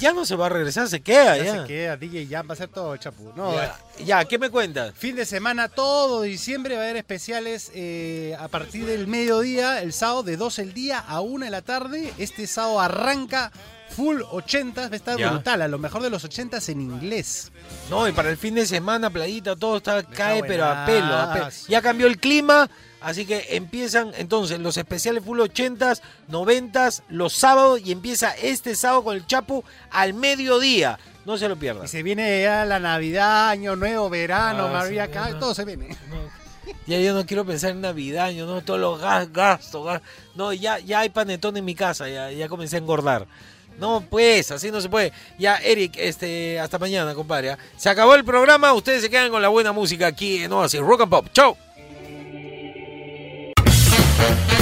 ya 0.00 0.12
no 0.12 0.24
se 0.24 0.36
va 0.36 0.46
a 0.46 0.48
regresar, 0.48 0.88
se 0.88 1.00
queda 1.00 1.36
ya 1.36 1.44
ya. 1.44 1.60
se 1.62 1.66
queda, 1.68 1.96
DJ 1.96 2.26
Jam 2.28 2.46
va 2.48 2.50
a 2.50 2.54
hacer 2.54 2.68
todo, 2.68 2.96
Chapu. 2.96 3.32
No, 3.36 3.54
Ya, 3.54 3.76
ya, 4.04 4.24
¿qué 4.24 4.38
me 4.38 4.50
cuentas? 4.50 4.92
Fin 4.96 5.16
de 5.16 5.24
semana, 5.26 5.68
todo 5.68 6.22
diciembre 6.22 6.74
va 6.76 6.80
a 6.82 6.84
haber 6.84 6.96
especiales 6.96 7.70
eh, 7.74 8.36
a 8.38 8.48
partir 8.48 8.86
del 8.86 9.06
mediodía, 9.06 9.80
el 9.82 9.92
sábado 9.92 10.22
de 10.22 10.36
12 10.36 10.62
del 10.64 10.74
día 10.74 10.98
a 10.98 11.20
1 11.20 11.44
de 11.44 11.50
la 11.50 11.62
tarde. 11.62 12.12
Este 12.18 12.46
sábado 12.46 12.80
arranca 12.80 13.52
full 13.90 14.22
80, 14.30 14.80
va 14.88 14.92
a 14.92 14.96
estar 14.96 15.16
Ya. 15.18 15.30
brutal, 15.30 15.62
a 15.62 15.68
lo 15.68 15.78
mejor 15.78 16.02
de 16.02 16.10
los 16.10 16.24
80 16.24 16.58
en 16.68 16.80
inglés. 16.80 17.52
No, 17.90 18.08
y 18.08 18.12
para 18.12 18.30
el 18.30 18.36
fin 18.36 18.54
de 18.54 18.66
semana, 18.66 19.10
playita, 19.10 19.54
todo 19.54 19.76
está 19.76 20.02
cae, 20.02 20.42
pero 20.42 20.64
a 20.64 20.84
pelo, 20.86 21.14
a 21.14 21.32
pelo. 21.32 21.48
Ya 21.68 21.80
cambió 21.80 22.06
el 22.06 22.18
clima, 22.18 22.68
así 23.04 23.24
que 23.26 23.46
empiezan 23.50 24.12
entonces 24.16 24.58
los 24.58 24.76
especiales 24.76 25.22
full 25.24 25.38
80s, 25.40 26.00
90s, 26.30 27.02
los 27.08 27.32
sábados, 27.32 27.80
y 27.84 27.92
empieza 27.92 28.32
este 28.32 28.74
sábado 28.74 29.04
con 29.04 29.16
el 29.16 29.26
Chapo 29.26 29.64
al 29.90 30.14
mediodía. 30.14 30.98
No 31.24 31.38
se 31.38 31.48
lo 31.48 31.54
Y 31.54 31.58
pierdan. 31.58 31.88
se 31.88 32.02
viene 32.02 32.42
ya 32.42 32.64
la 32.64 32.78
Navidad, 32.80 33.48
Año 33.50 33.76
Nuevo, 33.76 34.10
verano, 34.10 34.66
Ah, 34.66 34.72
María 34.72 35.04
acá, 35.04 35.30
no. 35.30 35.38
todo 35.38 35.54
se 35.54 35.64
viene. 35.64 35.96
Ya 36.86 36.98
yo 36.98 37.12
no 37.14 37.24
quiero 37.26 37.44
pensar 37.44 37.70
en 37.70 37.82
Navidad, 37.82 38.30
yo 38.30 38.46
no, 38.46 38.62
todos 38.62 38.80
los 38.80 38.98
gas- 39.00 39.30
gastos. 39.32 39.84
gas- 39.84 40.02
No, 40.34 40.52
ya, 40.52 40.78
ya 40.78 41.00
hay 41.00 41.10
panetón 41.10 41.56
en 41.58 41.64
mi 41.64 41.74
casa, 41.74 42.08
ya, 42.08 42.30
ya 42.30 42.48
comencé 42.48 42.76
a 42.76 42.78
engordar. 42.78 43.26
No, 43.78 44.02
pues, 44.08 44.50
así 44.50 44.70
no 44.70 44.80
se 44.80 44.88
puede. 44.88 45.12
Ya, 45.38 45.56
Eric, 45.56 45.94
este, 45.96 46.58
hasta 46.60 46.78
mañana, 46.78 47.14
compadre. 47.14 47.50
¿ah? 47.52 47.58
Se 47.76 47.88
acabó 47.90 48.14
el 48.14 48.24
programa, 48.24 48.72
ustedes 48.72 49.02
se 49.02 49.10
quedan 49.10 49.30
con 49.30 49.42
la 49.42 49.48
buena 49.48 49.72
música 49.72 50.06
aquí 50.06 50.42
en 50.42 50.52
Oasis 50.52 50.80
Rock 50.80 51.02
and 51.02 51.10
Pop. 51.10 51.26
¡Chau! 51.32 51.56